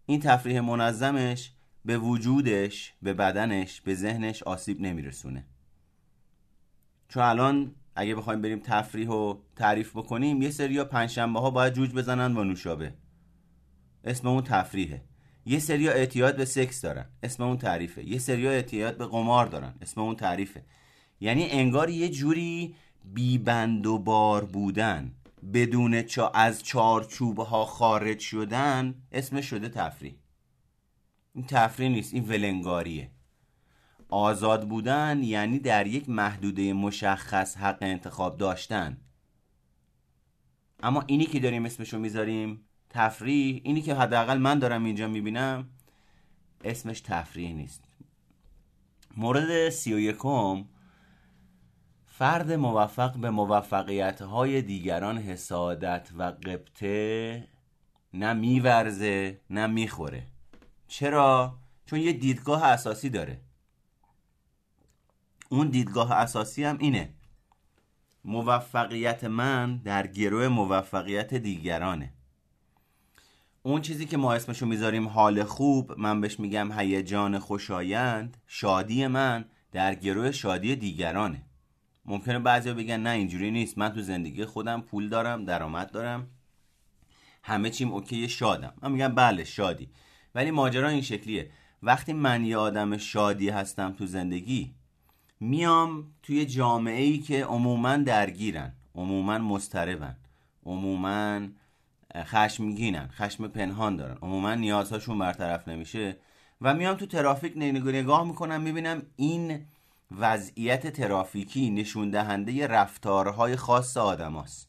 این 0.06 0.20
تفریح 0.20 0.60
منظمش 0.60 1.52
به 1.84 1.98
وجودش 1.98 2.94
به 3.02 3.14
بدنش 3.14 3.80
به 3.80 3.94
ذهنش 3.94 4.42
آسیب 4.42 4.80
نمیرسونه. 4.80 5.44
چون 7.08 7.22
الان 7.22 7.74
اگه 7.94 8.14
بخوایم 8.14 8.42
بریم 8.42 8.58
تفریح 8.58 9.08
و 9.08 9.34
تعریف 9.56 9.96
بکنیم 9.96 10.42
یه 10.42 10.50
سریا 10.50 10.84
پنجشنبه 10.84 11.40
ها 11.40 11.50
باید 11.50 11.74
جوج 11.74 11.92
بزنن 11.92 12.36
و 12.36 12.44
نوشابه. 12.44 12.94
اسم 14.04 14.28
اون 14.28 14.42
تفریحه. 14.42 15.02
یه 15.46 15.58
سریا 15.58 15.92
اعتیاد 15.92 16.36
به 16.36 16.44
سکس 16.44 16.80
دارن 16.80 17.06
اسم 17.22 17.42
اون 17.42 17.56
تعریفه. 17.56 18.04
یه 18.04 18.18
سریا 18.18 18.50
اعتیاد 18.50 18.96
به 18.98 19.06
قمار 19.06 19.46
دارن 19.46 19.74
اسم 19.82 20.00
اون 20.00 20.16
تعریفه. 20.16 20.64
یعنی 21.20 21.50
انگار 21.50 21.90
یه 21.90 22.08
جوری 22.08 22.74
بیبند 23.04 23.86
و 23.86 23.98
بار 23.98 24.44
بودن. 24.44 25.12
بدون 25.54 26.02
چا 26.02 26.28
از 26.28 26.62
چارچوب 26.62 27.38
ها 27.38 27.64
خارج 27.64 28.18
شدن 28.18 28.94
اسمش 29.12 29.46
شده 29.46 29.68
تفریح. 29.68 30.14
این 31.34 31.44
تفریح 31.46 31.88
نیست 31.88 32.14
این 32.14 32.28
ولنگاریه. 32.28 33.10
آزاد 34.12 34.68
بودن 34.68 35.22
یعنی 35.22 35.58
در 35.58 35.86
یک 35.86 36.08
محدوده 36.08 36.72
مشخص 36.72 37.56
حق 37.56 37.78
انتخاب 37.80 38.38
داشتن. 38.38 38.96
اما 40.82 41.04
اینی 41.06 41.24
که 41.24 41.40
داریم 41.40 41.64
اسمشو 41.64 41.98
می‌ذاریم 41.98 42.64
تفریح 42.90 43.60
اینی 43.64 43.82
که 43.82 43.94
حداقل 43.94 44.38
من 44.38 44.58
دارم 44.58 44.84
اینجا 44.84 45.08
می‌بینم 45.08 45.68
اسمش 46.64 47.00
تفریح 47.00 47.52
نیست. 47.54 47.84
مورد 49.16 49.68
سی 49.68 49.94
و 49.94 49.98
یکم 49.98 50.64
فرد 52.06 52.52
موفق 52.52 53.16
به 53.16 53.30
موفقیت 53.30 54.22
های 54.22 54.62
دیگران 54.62 55.18
حسادت 55.18 56.10
و 56.16 56.22
قبطه 56.22 57.48
نه 58.14 58.32
میورزه 58.32 59.40
نه 59.50 59.66
می‌خوره. 59.66 60.26
چرا؟ 60.88 61.58
چون 61.86 61.98
یه 61.98 62.12
دیدگاه 62.12 62.64
اساسی 62.64 63.10
داره. 63.10 63.40
اون 65.52 65.68
دیدگاه 65.68 66.12
اساسی 66.12 66.64
هم 66.64 66.78
اینه. 66.80 67.14
موفقیت 68.24 69.24
من 69.24 69.76
در 69.76 70.06
گروه 70.06 70.48
موفقیت 70.48 71.34
دیگرانه. 71.34 72.12
اون 73.62 73.80
چیزی 73.80 74.06
که 74.06 74.16
ما 74.16 74.32
اسمشو 74.34 74.66
می‌ذاریم 74.66 75.08
حال 75.08 75.44
خوب 75.44 75.98
من 75.98 76.20
بهش 76.20 76.40
میگم 76.40 76.72
هیجان 76.72 77.38
خوشایند 77.38 78.36
شادی 78.46 79.06
من 79.06 79.44
در 79.72 79.94
گروه 79.94 80.30
شادی 80.30 80.76
دیگرانه. 80.76 81.42
ممکنه 82.04 82.38
بعضی 82.38 82.72
بگن 82.72 83.00
نه 83.00 83.10
اینجوری 83.10 83.50
نیست. 83.50 83.78
من 83.78 83.88
تو 83.88 84.00
زندگی 84.00 84.44
خودم 84.44 84.80
پول 84.80 85.08
دارم 85.08 85.44
درآمد 85.44 85.90
دارم. 85.90 86.26
همه 87.42 87.70
چیم 87.70 87.92
اوکی 87.92 88.28
شادم. 88.28 88.74
من 88.82 88.92
میگم 88.92 89.14
بله 89.14 89.44
شادی. 89.44 89.88
ولی 90.34 90.50
ماجرا 90.50 90.88
این 90.88 91.02
شکلیه. 91.02 91.50
وقتی 91.82 92.12
من 92.12 92.44
یه 92.44 92.56
آدم 92.56 92.96
شادی 92.96 93.48
هستم 93.48 93.92
تو 93.92 94.06
زندگی 94.06 94.74
میام 95.42 96.04
توی 96.22 96.46
جامعه 96.46 97.02
ای 97.02 97.18
که 97.18 97.44
عموما 97.44 97.96
درگیرن 97.96 98.72
عموما 98.94 99.38
مستربن 99.38 100.16
عموما 100.66 101.40
خشمگینن 102.16 103.08
خشم 103.12 103.48
پنهان 103.48 103.96
دارن. 103.96 104.16
عموما 104.22 104.54
نیازهاشون 104.54 105.18
برطرف 105.18 105.68
نمیشه 105.68 106.16
و 106.60 106.74
میام 106.74 106.96
تو 106.96 107.06
ترافیک 107.06 107.52
نگاه 107.56 108.26
می‌کنم 108.26 108.60
می‌بینم 108.60 109.02
این 109.16 109.66
وضعیت 110.18 110.86
ترافیکی 110.86 111.70
نشون 111.70 112.10
دهنده 112.10 112.66
رفتارهای 112.66 113.56
خاص 113.56 113.96
آدماست. 113.96 114.68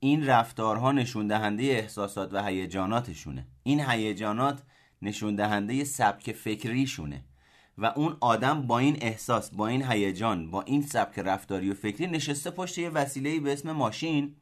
این 0.00 0.26
رفتارها 0.26 0.92
نشون 0.92 1.26
دهنده 1.26 1.62
احساسات 1.62 2.34
و 2.34 2.44
هیجاناتشونه. 2.44 3.46
این 3.62 3.80
هیجانات 3.80 4.62
نشون 5.02 5.36
دهنده 5.36 5.84
سبک 5.84 6.32
فکریشونه. 6.32 7.24
و 7.78 7.86
اون 7.86 8.16
آدم 8.20 8.62
با 8.62 8.78
این 8.78 8.96
احساس 9.00 9.50
با 9.50 9.66
این 9.66 9.90
هیجان 9.90 10.50
با 10.50 10.62
این 10.62 10.82
سبک 10.82 11.18
رفتاری 11.18 11.70
و 11.70 11.74
فکری 11.74 12.06
نشسته 12.06 12.50
پشت 12.50 12.78
یه 12.78 12.88
وسیله 12.88 13.40
به 13.40 13.52
اسم 13.52 13.72
ماشین 13.72 14.36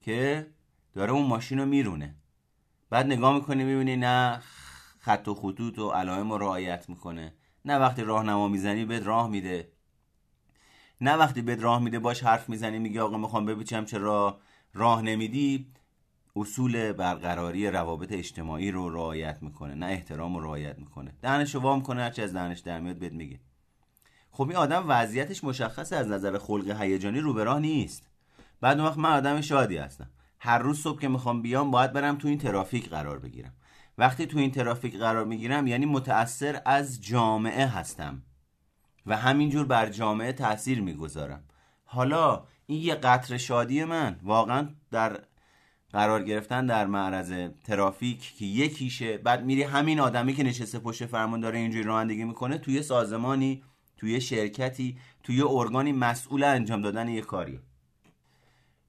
که 0.00 0.46
داره 0.94 1.12
اون 1.12 1.26
ماشین 1.26 1.58
رو 1.58 1.66
میرونه. 1.66 2.14
بعد 2.90 3.06
نگاه 3.06 3.34
می‌کنی 3.34 3.64
می‌بینی 3.64 3.96
نه 3.96 4.40
خط 5.00 5.28
و 5.28 5.34
خطوط 5.34 5.78
و 5.78 5.90
علائم 5.90 6.32
رو 6.32 6.38
رعایت 6.38 6.88
می‌کنه. 6.88 7.34
نه 7.64 7.76
وقتی 7.76 8.02
راهنما 8.02 8.48
می‌زنی 8.48 8.84
بهت 8.84 9.02
راه 9.02 9.28
میده. 9.28 9.72
نه 11.00 11.14
وقتی 11.14 11.42
بهت 11.42 11.62
راه 11.62 11.82
میده 11.82 11.98
باش 11.98 12.22
حرف 12.22 12.48
می‌زنی 12.48 12.78
میگه 12.78 13.02
آقا 13.02 13.18
می‌خوام 13.18 13.46
ببینم 13.46 13.84
چرا 13.84 14.40
راه 14.74 15.02
نمیدی؟ 15.02 15.72
اصول 16.36 16.92
برقراری 16.92 17.70
روابط 17.70 18.12
اجتماعی 18.12 18.70
رو 18.70 18.90
رعایت 18.90 19.38
می‌کنه 19.40 19.74
نه 19.74 19.86
احترام 19.86 20.36
رو 20.36 20.44
رعایت 20.44 20.78
می‌کنه. 20.78 21.14
دهنش 21.22 21.54
رو 21.54 21.60
وام 21.60 21.82
کنه 21.82 22.02
هرچی 22.02 22.22
از 22.22 22.32
دهنش 22.32 22.58
در 22.58 22.80
میاد 22.80 22.96
بهت 22.96 23.12
میگه. 23.12 23.40
خب 24.30 24.48
این 24.48 24.56
آدم 24.56 24.84
وضعیتش 24.88 25.44
مشخصه 25.44 25.96
از 25.96 26.08
نظر 26.08 26.38
خلق 26.38 26.80
هیجانی 26.80 27.20
رو 27.20 27.44
راه 27.44 27.58
نیست. 27.58 28.10
بعد 28.60 28.78
اون 28.78 28.88
وقت 28.88 28.98
من 28.98 29.12
آدم 29.12 29.40
شادی 29.40 29.76
هستم. 29.76 30.10
هر 30.38 30.58
روز 30.58 30.80
صبح 30.80 31.00
که 31.00 31.08
می‌خوام 31.08 31.42
بیام 31.42 31.70
باید 31.70 31.92
برم 31.92 32.16
تو 32.16 32.28
این 32.28 32.38
ترافیک 32.38 32.88
قرار 32.88 33.18
بگیرم. 33.18 33.52
وقتی 33.98 34.26
تو 34.26 34.38
این 34.38 34.50
ترافیک 34.50 34.96
قرار 34.96 35.24
می‌گیرم 35.24 35.66
یعنی 35.66 35.86
متأثر 35.86 36.62
از 36.66 37.04
جامعه 37.04 37.66
هستم. 37.66 38.22
و 39.06 39.16
همینجور 39.16 39.66
بر 39.66 39.88
جامعه 39.88 40.32
تاثیر 40.32 40.80
می‌گذارم. 40.80 41.44
حالا 41.84 42.44
این 42.66 42.82
یه 42.82 42.94
قطر 42.94 43.36
شادی 43.36 43.84
من 43.84 44.20
واقعا 44.22 44.68
در 44.90 45.20
قرار 45.92 46.22
گرفتن 46.22 46.66
در 46.66 46.86
معرض 46.86 47.50
ترافیک 47.64 48.34
که 48.38 48.44
یکیشه. 48.44 49.18
بعد 49.18 49.44
میری 49.44 49.62
همین 49.62 50.00
آدمی 50.00 50.34
که 50.34 50.42
نشسته 50.42 50.78
پشت 50.78 51.06
فرمان 51.06 51.40
داره 51.40 51.58
اینجوری 51.58 51.84
رانندگی 51.84 52.24
می‌کنه 52.24 52.58
توی 52.58 52.82
سازمانی 52.82 53.62
توی 53.96 54.20
شرکتی 54.20 54.98
توی 55.22 55.42
ارگانی 55.42 55.92
مسئول 55.92 56.44
انجام 56.44 56.82
دادن 56.82 57.08
یه 57.08 57.20
کاری 57.20 57.60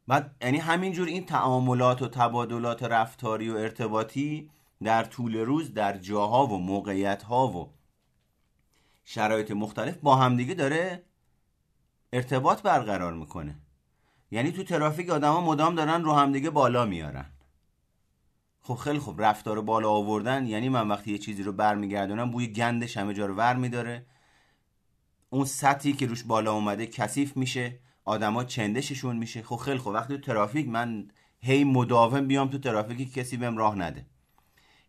بعد 0.08 0.36
یعنی 0.42 0.58
همینجور 0.58 1.08
این 1.08 1.26
تعاملات 1.26 2.02
و 2.02 2.08
تبادلات 2.08 2.84
رفتاری 2.84 3.50
و 3.50 3.56
ارتباطی 3.56 4.50
در 4.84 5.04
طول 5.04 5.38
روز 5.38 5.74
در 5.74 5.98
جاها 5.98 6.48
و 6.48 6.58
موقعیت 6.58 7.24
ها 7.24 7.48
و 7.48 7.74
شرایط 9.04 9.52
مختلف 9.52 9.98
با 9.98 10.16
همدیگه 10.16 10.54
داره 10.54 11.04
ارتباط 12.14 12.62
برقرار 12.62 13.14
می‌کنه. 13.14 13.60
یعنی 14.32 14.52
تو 14.52 14.64
ترافیک 14.64 15.10
آدما 15.10 15.42
مدام 15.42 15.76
دارن 15.76 16.04
رو 16.04 16.14
همدیگه 16.14 16.50
بالا 16.50 16.86
میارن. 16.86 17.26
خب 18.62 18.76
خیلی 18.76 19.00
خوب 19.00 19.22
رفتار 19.22 19.62
بالا 19.62 19.90
آوردن 19.90 20.46
یعنی 20.46 20.70
من 20.70 20.88
وقتی 20.88 21.12
یه 21.12 21.18
چیزی 21.18 21.44
رو 21.44 21.52
برمیگردونم 21.52 22.32
بوی 22.32 22.48
گندش 22.48 22.98
همه 22.98 23.14
جا 23.14 23.26
رو 23.26 23.36
ور 23.36 23.56
میداره 23.56 24.06
اون 25.30 25.46
سطحی 25.46 25.94
که 25.94 26.08
روش 26.08 26.24
بالا 26.24 26.54
اومده 26.54 26.88
کثیف 26.88 27.38
میشه 27.38 27.80
آدما 28.06 28.44
چندششون 28.44 29.18
میشه. 29.18 29.42
خب 29.44 29.56
خیلی 29.56 29.78
خوب 29.78 29.94
وقتی 29.94 30.18
تو 30.18 30.22
ترافیک 30.22 30.68
من 30.68 31.08
هی 31.40 31.64
مداوم 31.64 32.28
بیام 32.28 32.48
تو 32.48 32.58
ترافیکی 32.58 33.06
کسی 33.06 33.38
بهم 33.38 33.58
راه 33.58 33.76
نده. 33.76 34.06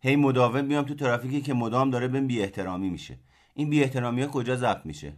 هی 0.01 0.17
مداوم 0.17 0.69
بیام 0.69 0.85
تو 0.85 0.95
ترافیکی 0.95 1.41
که 1.41 1.55
مدام 1.55 1.91
داره 1.91 2.09
بهم 2.09 2.27
بی 2.27 2.43
احترامی 2.43 2.91
میشه. 2.91 3.19
این 3.55 3.71
بی 3.71 3.83
احترامی 3.83 4.23
ها 4.23 4.29
کجا 4.29 4.57
ضبط 4.57 4.87
میشه؟ 4.87 5.17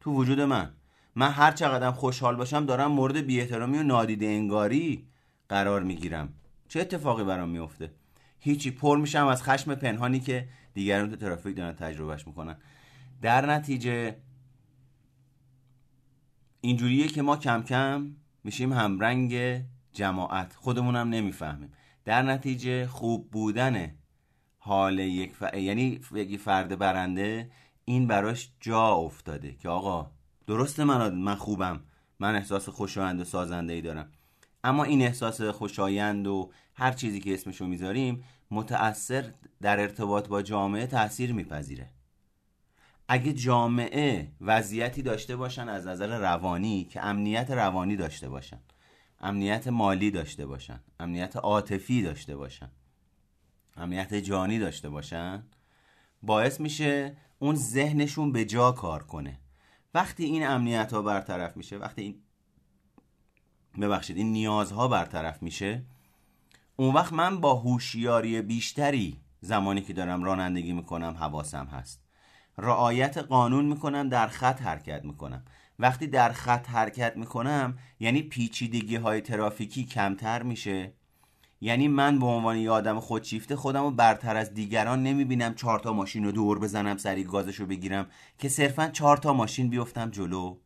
تو 0.00 0.12
وجود 0.12 0.40
من. 0.40 0.74
من 1.16 1.30
هر 1.30 1.52
چقدر 1.52 1.90
خوشحال 1.90 2.36
باشم 2.36 2.66
دارم 2.66 2.92
مورد 2.92 3.16
بی 3.16 3.40
احترامی 3.40 3.78
و 3.78 3.82
نادیده 3.82 4.26
انگاری 4.26 5.06
قرار 5.48 5.82
می‌گیرم. 5.82 6.32
چه 6.68 6.80
اتفاقی 6.80 7.24
برام 7.24 7.48
میفته 7.48 7.90
هیچی. 8.38 8.70
پر 8.70 8.98
میشم 8.98 9.26
از 9.26 9.42
خشم 9.42 9.74
پنهانی 9.74 10.20
که 10.20 10.48
دیگران 10.74 11.10
تو 11.10 11.16
ترافیک 11.16 11.56
دارن 11.56 11.72
تجربهش 11.72 12.26
می‌کنن. 12.26 12.56
در 13.22 13.46
نتیجه 13.46 14.16
اینجوریه 16.60 17.08
که 17.08 17.22
ما 17.22 17.36
کم 17.36 17.62
کم 17.62 18.16
میشیم 18.44 18.72
همرنگ 18.72 19.62
جماعت. 19.92 20.54
خودمونم 20.54 21.08
نمی‌فهمیم. 21.08 21.72
در 22.04 22.22
نتیجه 22.22 22.86
خوب 22.86 23.30
بودن 23.30 23.90
حال 24.58 24.98
یک 24.98 25.34
ف... 25.34 25.54
یعنی 25.54 26.00
یک 26.14 26.40
فرد 26.40 26.78
برنده 26.78 27.50
این 27.84 28.06
براش 28.06 28.52
جا 28.60 28.88
افتاده 28.88 29.52
که 29.52 29.68
آقا 29.68 30.10
درسته 30.46 30.84
من 30.84 31.14
من 31.14 31.34
خوبم. 31.34 31.80
من 32.18 32.34
احساس 32.34 32.68
خوشایند 32.68 33.20
و 33.20 33.24
سازنده 33.24 33.72
ای 33.72 33.80
دارم. 33.80 34.12
اما 34.64 34.84
این 34.84 35.02
احساس 35.02 35.42
خوشایند 35.42 36.26
و 36.26 36.50
هر 36.74 36.92
چیزی 36.92 37.20
که 37.20 37.34
اسمشو 37.34 37.66
می‌ذاریم 37.66 38.24
متأثر 38.50 39.32
در 39.62 39.80
ارتباط 39.80 40.28
با 40.28 40.42
جامعه 40.42 40.86
تاثیر 40.86 41.32
میپذیره. 41.32 41.90
اگه 43.08 43.32
جامعه 43.32 44.32
وضعیتی 44.40 45.02
داشته 45.02 45.36
باشن 45.36 45.68
از 45.68 45.86
نظر 45.86 46.18
روانی 46.18 46.84
که 46.84 47.04
امنیت 47.04 47.50
روانی 47.50 47.96
داشته 47.96 48.28
باشن 48.28 48.60
امنیت 49.20 49.68
مالی 49.68 50.10
داشته 50.10 50.46
باشن 50.46 50.80
امنیت 51.00 51.36
عاطفی 51.36 52.02
داشته 52.02 52.36
باشن 52.36 52.70
امنیت 53.76 54.14
جانی 54.14 54.58
داشته 54.58 54.88
باشن 54.88 55.42
باعث 56.22 56.60
میشه 56.60 57.16
اون 57.38 57.54
ذهنشون 57.54 58.32
به 58.32 58.44
جا 58.44 58.72
کار 58.72 59.02
کنه. 59.02 59.40
وقتی 59.94 60.24
این 60.24 60.46
امنیت 60.46 60.92
ها 60.92 61.02
برطرف 61.02 61.56
میشه 61.56 61.78
وقتی 61.78 62.02
این 62.02 62.22
ببخشید 63.80 64.16
این 64.16 64.32
نیازها 64.32 64.88
برطرف 64.88 65.42
میشه 65.42 65.84
اون 66.76 66.94
وقت 66.94 67.12
من 67.12 67.40
با 67.40 67.54
هوشیاری 67.54 68.42
بیشتری 68.42 69.20
زمانی 69.40 69.80
که 69.80 69.92
دارم 69.92 70.24
رانندگی 70.24 70.72
می‌کنم 70.72 71.16
حواسم 71.18 71.66
هست. 71.66 72.04
رعایت 72.58 73.18
قانون 73.18 73.64
می‌کنم 73.64 74.08
در 74.08 74.26
خط 74.26 74.62
حرکت 74.62 75.04
می‌کنم. 75.04 75.44
وقتی 75.78 76.06
در 76.06 76.32
خط 76.32 76.70
حرکت 76.70 77.16
می‌کنم 77.16 77.78
یعنی 78.00 78.22
پیچیدگی 78.22 78.96
های 78.96 79.20
ترافیکی 79.20 79.84
کمتر 79.84 80.42
میشه. 80.42 80.92
یعنی 81.60 81.88
من 81.88 82.18
به 82.18 82.26
عنوان 82.26 82.56
یه 82.56 82.70
آدم 82.70 83.00
خودشیفته 83.00 83.56
خودم 83.56 83.82
رو 83.82 83.90
برتر 83.90 84.36
از 84.36 84.54
دیگران 84.54 85.02
نمی‌بینم 85.02 85.54
چهار 85.54 85.78
تا 85.78 85.92
ماشین 85.92 86.24
رو 86.24 86.32
دور 86.32 86.58
بزنم 86.58 86.96
سری 86.96 87.24
گازش 87.24 87.56
رو 87.56 87.66
بگیرم 87.66 88.06
که 88.38 88.48
صرفا 88.48 88.88
چهار 88.88 89.16
تا 89.16 89.32
ماشین 89.32 89.68
بیفتم 89.68 90.10
جلو. 90.10 90.56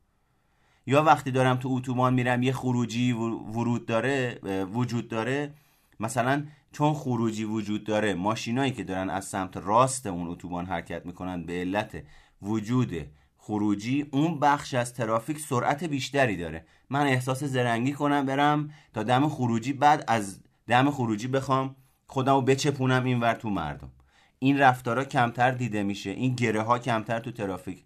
یا 0.87 1.03
وقتی 1.03 1.31
دارم 1.31 1.57
تو 1.57 1.69
اتوبان 1.73 2.15
میرم 2.15 2.43
یه 2.43 2.53
خروجی 2.53 3.13
ورود 3.13 3.87
داره 3.87 4.39
وجود 4.73 5.09
داره. 5.09 5.55
مثلا 6.01 6.45
چون 6.73 6.95
خروجی 6.95 7.45
وجود 7.45 7.85
داره 7.85 8.15
ماشینایی 8.15 8.73
که 8.73 8.85
دارن 8.85 9.11
از 9.11 9.25
سمت 9.25 9.57
راست 9.57 10.07
اون 10.07 10.29
اتوبان 10.29 10.67
حرکت 10.67 11.07
می‌کنن 11.07 11.43
به 11.43 11.53
علت 11.53 12.03
وجود 12.43 13.07
خروجی 13.37 14.07
اون 14.11 14.41
بخش 14.41 14.75
از 14.75 14.95
ترافیک 14.95 15.39
سرعت 15.39 15.85
بیشتری 15.85 16.37
داره. 16.37 16.67
من 16.91 17.07
احساس 17.07 17.45
زرنگی 17.45 17.93
کنم 17.93 18.27
برم 18.27 18.71
تا 18.95 19.03
دم 19.03 19.29
خروجی 19.29 19.73
بعد 19.73 20.05
از 20.09 20.41
دم 20.69 20.91
خروجی 20.91 21.29
بخوام 21.29 21.77
خودم 22.07 22.35
رو 22.35 22.43
بچپونم 22.43 23.05
اینور 23.05 23.35
تو 23.35 23.51
مردم. 23.51 23.93
این 24.39 24.59
رفتارا 24.59 25.05
کمتر 25.05 25.51
دیده 25.51 25.83
میشه 25.83 26.11
این 26.11 26.35
گره 26.35 26.63
ها 26.63 26.79
کمتر 26.79 27.21
تو 27.21 27.33
ترافیک 27.33 27.85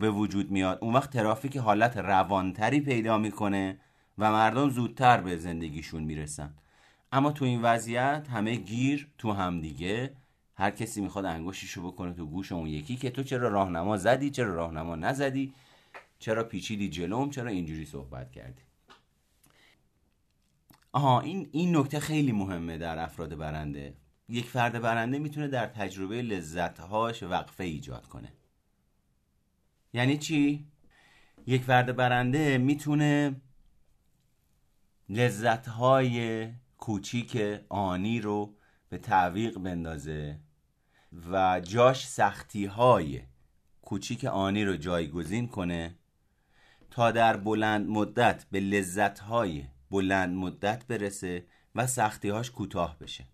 به 0.00 0.10
وجود 0.10 0.50
میاد. 0.50 0.78
اون 0.80 0.94
وقت 0.94 1.10
ترافیک 1.10 1.56
حالت 1.56 1.96
روانتری 1.96 2.80
پیدا 2.80 3.18
می‌کنه 3.18 3.78
و 4.18 4.32
مردم 4.32 4.70
زودتر 4.70 5.20
به 5.20 5.36
زندگیشون 5.36 6.02
می‌رسن. 6.02 6.54
اما 7.12 7.32
تو 7.32 7.44
این 7.44 7.62
وضعیت 7.62 8.26
همه 8.30 8.54
گیر 8.54 9.08
تو 9.18 9.32
هم 9.32 9.60
دیگه. 9.60 10.12
هر 10.54 10.70
کسی 10.70 11.00
می‌خواد 11.00 11.24
انگشتشو 11.24 11.86
بکنه 11.86 12.12
تو 12.12 12.26
گوش 12.26 12.52
اون 12.52 12.66
یکی 12.66 12.96
که 12.96 13.10
تو 13.10 13.22
چرا 13.22 13.48
راهنما 13.48 13.96
زدی 13.96 14.30
چرا 14.30 14.54
راهنما 14.54 14.96
نزدی 14.96 15.52
چرا 16.18 16.44
پیچیدی 16.44 16.88
جلوم 16.88 17.30
چرا 17.30 17.50
اینجوری 17.50 17.84
صحبت 17.84 18.32
کردی. 18.32 18.62
آها 20.92 21.20
این 21.20 21.48
این 21.52 21.76
نکته 21.76 22.00
خیلی 22.00 22.32
مهمه 22.32 22.78
در 22.78 22.98
افراد 22.98 23.38
برنده. 23.38 23.96
یک 24.28 24.44
فرد 24.44 24.80
برنده 24.82 25.18
می‌تونه 25.18 25.48
در 25.48 25.66
تجربه 25.66 26.22
لذتهاش 26.22 27.22
وقفه 27.22 27.64
ایجاد 27.64 28.06
کنه. 28.08 28.32
یعنی 29.92 30.18
چی؟ 30.18 30.66
یک 31.46 31.62
فرد 31.62 31.96
برنده 31.96 32.58
می‌تونه 32.58 33.40
لذتهای 35.08 36.48
کوچیک 36.78 37.60
آنی 37.68 38.20
رو 38.20 38.56
به 38.88 38.98
تعویق 38.98 39.58
بندازه 39.58 40.40
و 41.30 41.60
جاش 41.60 42.06
سختی 42.06 42.64
های 42.66 43.22
کوچیک 43.82 44.24
آنی 44.24 44.64
رو 44.64 44.76
جایگزین 44.76 45.48
کنه 45.48 45.98
تا 46.90 47.10
در 47.10 47.36
بلند 47.36 47.88
مدت 47.88 48.46
به 48.50 48.60
لذت 48.60 49.18
های 49.18 49.64
بلند 49.92 50.36
مدت 50.36 50.86
برسه 50.86 51.46
و 51.74 51.86
سختی 51.86 52.28
هاش 52.28 52.50
کوتاه 52.50 52.98
بشه. 52.98 53.24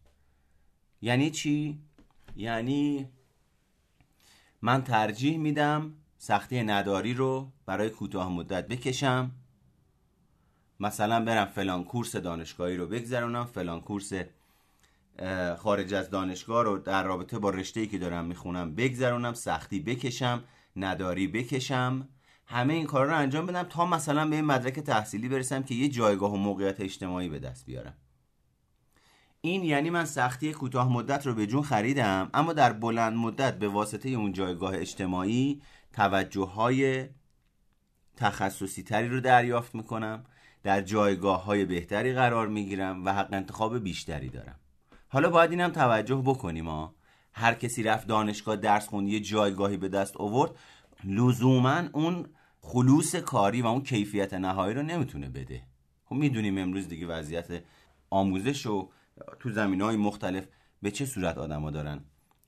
یعنی 1.03 1.31
چی؟ 1.31 1.79
یعنی 2.37 3.09
من 4.62 4.85
ترجیح 4.85 5.38
میدم 5.38 5.92
سختی 6.18 6.62
نداری 6.62 7.14
رو 7.14 7.53
برای 7.66 7.90
کوتاه 7.90 8.33
مدت 8.33 8.68
بکشم. 8.68 9.31
مثلا 10.81 11.25
برم 11.25 11.44
فلان 11.44 11.85
کورس 11.85 12.16
دانشگاهی 12.16 12.77
رو 12.77 12.87
بگذرونم 12.87 13.44
فلان 13.44 13.81
کورس 13.81 14.12
خارج 15.59 15.94
از 15.94 16.11
دانشگاه 16.11 16.64
رو 16.64 16.79
در 16.79 17.05
رابطه 17.05 17.38
با 17.38 17.51
رشته‌ای 17.51 17.87
که 17.87 17.99
دارم 17.99 18.25
می‌خونم 18.25 18.75
بگذرونم 18.75 19.35
سختی 19.35 19.81
بکشم 19.81 20.44
نداری 20.77 21.29
بکشم. 21.29 22.09
همه 22.50 22.74
این 22.74 22.87
کارا 22.87 23.11
رو 23.11 23.16
انجام 23.16 23.46
بدم 23.46 23.62
تا 23.62 23.87
مثلا 23.87 24.28
به 24.28 24.37
این 24.37 24.44
مدرک 24.44 24.80
تحصیلی 24.80 25.28
برسم 25.28 25.62
که 25.62 25.74
یه 25.74 25.88
جایگاه 25.88 26.32
و 26.32 26.37
موقعیت 26.37 26.80
اجتماعی 26.80 27.28
به 27.28 27.38
دست 27.38 27.66
بیارم. 27.66 27.94
این 29.40 29.64
یعنی 29.64 29.90
من 29.90 30.04
سختی 30.04 30.52
کوتاه 30.52 30.92
مدت 30.92 31.26
رو 31.26 31.34
به 31.34 31.46
جون 31.46 31.62
خریدم 31.62 32.30
اما 32.34 32.52
در 32.52 32.72
بلند 32.72 33.16
مدت 33.16 33.58
به 33.58 33.68
واسطه 33.68 34.08
اون 34.08 34.32
جایگاه 34.32 34.74
اجتماعی 34.74 35.62
توجه 35.92 36.46
های 36.46 37.08
تخصصی 38.16 38.82
تری 38.82 39.08
رو 39.08 39.20
دریافت 39.20 39.74
می‌کنم 39.74 40.24
در 40.62 40.80
جایگاه 40.80 41.44
های 41.44 41.64
بهتری 41.64 42.12
قرار 42.12 42.48
می‌گیرم 42.48 43.04
و 43.04 43.12
حق 43.12 43.32
انتخاب 43.32 43.78
بیشتری 43.78 44.28
دارم. 44.28 44.56
حالا 45.08 45.30
باید 45.30 45.50
اینم 45.50 45.70
توجه 45.70 46.22
بکنیم 46.24 46.68
ها. 46.68 46.94
هر 47.32 47.54
کسی 47.54 47.82
رفت 47.82 48.06
دانشگاه 48.06 48.56
درس 48.56 48.88
خوند 48.88 49.08
یه 49.08 49.20
جایگاهی 49.20 49.76
به 49.76 49.88
دست 49.88 50.16
آورد 50.16 50.50
لزوما 51.04 51.82
اون 51.92 52.26
خلوص 52.70 53.16
کاری 53.16 53.62
و 53.62 53.66
اون 53.66 53.83
کیفیت 53.83 54.35
نهایی 54.35 54.74
رو 54.74 54.83
نمی‌تونه 54.83 55.28
بده. 55.28 55.62
خب 56.04 56.14
می‌دونیم 56.14 56.59
امروز 56.59 56.88
دیگه 56.88 57.07
وضعیت 57.07 57.62
آموزش 58.11 58.66
و 58.66 58.90
تو 59.40 59.50
زمین 59.50 59.81
های 59.81 59.96
مختلف 59.96 60.49
به 60.82 60.90
چه 60.90 61.07
صورت 61.07 61.38
آدما 61.38 61.70
دارن 61.70 62.01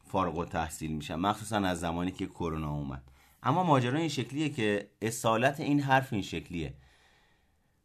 فارغ 0.07 0.39
و 0.39 0.45
تحصیل 0.45 0.93
میشن 0.93 1.15
مخصوصا 1.15 1.57
از 1.57 1.81
زمانی 1.81 2.11
که 2.11 2.27
کرونا 2.27 2.73
اومد. 2.73 3.03
اما 3.43 3.65
ماجرا 3.65 3.99
این 3.99 4.09
شکلیه 4.09 4.49
که 4.49 4.91
اصالت 5.03 5.61
این 5.61 5.81
حرف 5.81 6.13
این 6.13 6.23
شکلیه. 6.23 6.75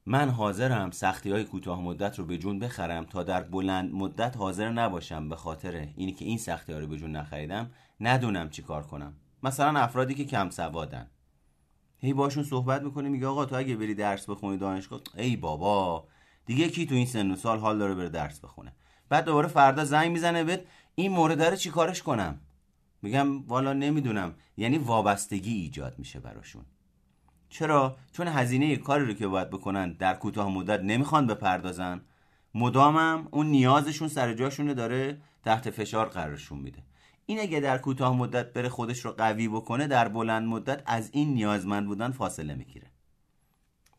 من 0.06 0.30
حاضرم 0.30 0.92
سختی 0.92 1.32
های 1.32 1.44
کوتاه 1.44 1.82
مدت 1.82 2.20
رو 2.20 2.26
به 2.26 2.38
جون 2.38 2.60
بخرم 2.60 3.06
تا 3.06 3.24
در 3.24 3.44
بلند 3.44 3.94
مدت 3.94 4.38
حاضر 4.38 4.70
نباشم 4.70 5.30
به 5.30 5.36
خاطر 5.36 5.88
اینی 5.96 6.12
که 6.12 6.26
این 6.26 6.38
سختی 6.38 6.74
ها 6.74 6.80
رو 6.80 6.88
به 6.88 6.98
جون 6.98 7.16
نخریدم 7.16 7.72
ندونم 8.00 8.50
چی 8.50 8.62
کار 8.62 8.84
کنم. 8.84 9.14
مثلا 9.44 9.80
افرادی 9.80 10.16
که 10.16 10.26
کم 10.26 10.50
سوادن. 10.50 11.10
هی 12.06 12.14
باشون 12.14 12.44
صحبت 12.44 12.82
می‌کنه 12.82 13.10
میگه 13.10 13.28
آقا 13.28 13.46
تو 13.46 13.56
اگه 13.56 13.76
بری 13.76 13.96
درس 13.96 14.30
بخونی 14.30 14.58
دانشگاه 14.58 15.02
ای 15.18 15.36
بابا. 15.36 16.08
دیگه 16.46 16.70
کی 16.70 16.86
تو 16.86 16.96
این 16.96 17.06
سن 17.06 17.32
و 17.32 17.36
سال 17.36 17.60
حال 17.60 17.78
داره 17.78 17.96
بره 17.96 18.10
درس 18.10 18.40
بخونه؟ 18.40 18.74
بعد 19.10 19.26
دوباره 19.26 19.48
فردا 19.48 19.86
زنگ 19.86 20.12
می‌زنه 20.12 20.44
بهت 20.44 20.62
این 20.96 21.12
مورد 21.12 21.38
داره 21.38 21.58
چی 21.58 21.70
کارش 21.70 22.04
کنم؟ 22.04 22.40
میگم 23.02 23.48
والا 23.48 23.74
نمی‌دونم. 23.74 24.36
یعنی 24.58 24.78
وابستگی 24.78 25.54
ایجاد 25.54 26.00
میشه 26.00 26.20
براشون. 26.20 26.66
چرا؟ 27.50 27.98
چون 28.12 28.28
هزینه 28.28 28.76
کاری 28.76 29.06
رو 29.06 29.14
که 29.14 29.28
باید 29.28 29.50
بکنن 29.50 29.94
در 29.94 30.14
کوتاه 30.14 30.50
مدت 30.50 30.80
نمی‌خوان 30.80 31.28
بپردازن. 31.28 32.02
مدامم 32.54 33.28
اون 33.32 33.46
نیازشون 33.46 34.08
سر 34.08 34.34
جاشونه 34.34 34.74
داره 34.74 35.22
تحت 35.44 35.70
فشار 35.70 36.06
قرارشون 36.10 36.60
میده. 36.60 36.84
این 37.26 37.40
اگه 37.40 37.60
در 37.60 37.78
کوتاه 37.78 38.18
مدت 38.18 38.54
بره 38.54 38.70
خودش 38.70 39.06
رو 39.06 39.12
قوی 39.12 39.48
بکنه 39.48 39.88
در 39.88 40.08
بلند 40.08 40.48
مدت 40.48 40.84
از 40.86 41.10
این 41.14 41.34
نیازمند 41.34 41.86
بودن 41.88 42.12
فاصله 42.12 42.56
می‌گیره. 42.56 42.92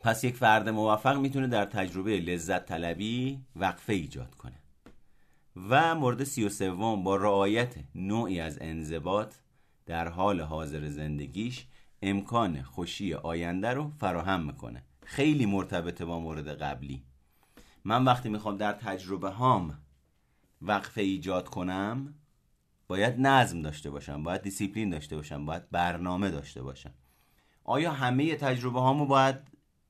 پس 0.00 0.24
یک 0.24 0.36
فرد 0.36 0.68
موفق 0.68 1.16
می‌تونه 1.18 1.46
در 1.46 1.64
تجربه 1.64 2.20
لذت 2.20 2.66
طلبی 2.66 3.40
وقفه 3.56 3.92
ایجاد 3.92 4.34
کنه. 4.34 4.58
و 5.68 5.94
مورد 5.94 6.24
سی 6.24 6.44
و 6.44 6.48
سوم 6.48 7.04
با 7.04 7.16
رعایت 7.16 7.74
نوعی 7.94 8.40
از 8.40 8.58
انضباط 8.60 9.34
در 9.86 10.08
حال 10.08 10.40
حاضر 10.40 10.88
زندگیش 10.88 11.66
امکان 12.02 12.62
خوشی 12.62 13.14
آینده 13.14 13.70
رو 13.70 13.92
فراهم 14.00 14.44
می‌کنه. 14.44 14.82
خیلی 15.04 15.46
مرتبطه 15.46 16.04
با 16.04 16.20
مورد 16.20 16.48
قبلی. 16.48 17.02
من 17.84 18.04
وقتی 18.04 18.28
می‌خوام 18.28 18.56
در 18.56 18.72
تجربه 18.72 19.30
هام 19.30 19.78
وقفه 20.62 21.02
ایجاد 21.02 21.48
کنم 21.48 22.14
باید 22.88 23.20
نظم 23.20 23.62
داشته 23.62 23.90
باشم 23.90 24.22
باید 24.22 24.42
دیسیپلین 24.42 24.90
داشته 24.90 25.16
باشم 25.16 25.46
باید 25.46 25.70
برنامه 25.70 26.30
داشته 26.30 26.62
باشم. 26.62 26.94
آیا 27.64 27.92
همه 27.92 28.36
تجربه 28.36 28.80
هامو 28.80 29.06
باید 29.06 29.36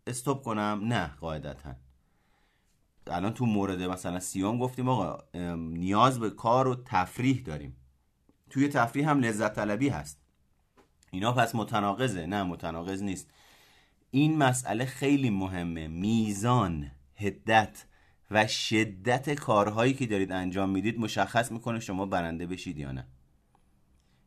stop 0.07 0.43
کنم؟ 0.43 0.81
نه 0.83 1.07
قاعدتا. 1.07 1.75
الان 3.07 3.35
تو 3.35 3.47
مورد 3.47 3.83
مثلا 3.83 4.21
سیوم 4.21 4.59
گفتیم 4.59 4.89
آقا 4.89 5.19
نیاز 5.57 6.21
به 6.21 6.31
کار 6.31 6.69
و 6.69 6.75
تفریح 6.85 7.43
داریم. 7.43 7.77
توی 8.51 8.69
تفریح 8.69 9.11
هم 9.11 9.21
لذت 9.21 9.55
طلبی 9.55 9.89
هست. 9.89 10.21
اینا 11.11 11.33
پس 11.33 11.55
متناقضه. 11.55 12.27
نه 12.27 12.43
متناقض 12.43 13.03
نیست. 13.03 13.31
این 14.11 14.39
مسئله 14.39 14.85
خیلی 14.85 15.31
مهمه. 15.31 15.89
میزان 15.89 16.91
هدت. 17.17 17.85
و 18.31 18.47
شدت 18.47 19.31
کارهایی 19.35 19.95
که 19.95 20.07
دارید 20.07 20.33
انجام 20.33 20.70
می‌دید 20.70 21.01
مشخص 21.01 21.53
می‌کنه 21.53 21.81
شما 21.81 22.07
برنده 22.07 22.47
بشید 22.47 22.79
یا 22.79 22.93
نه. 22.93 23.07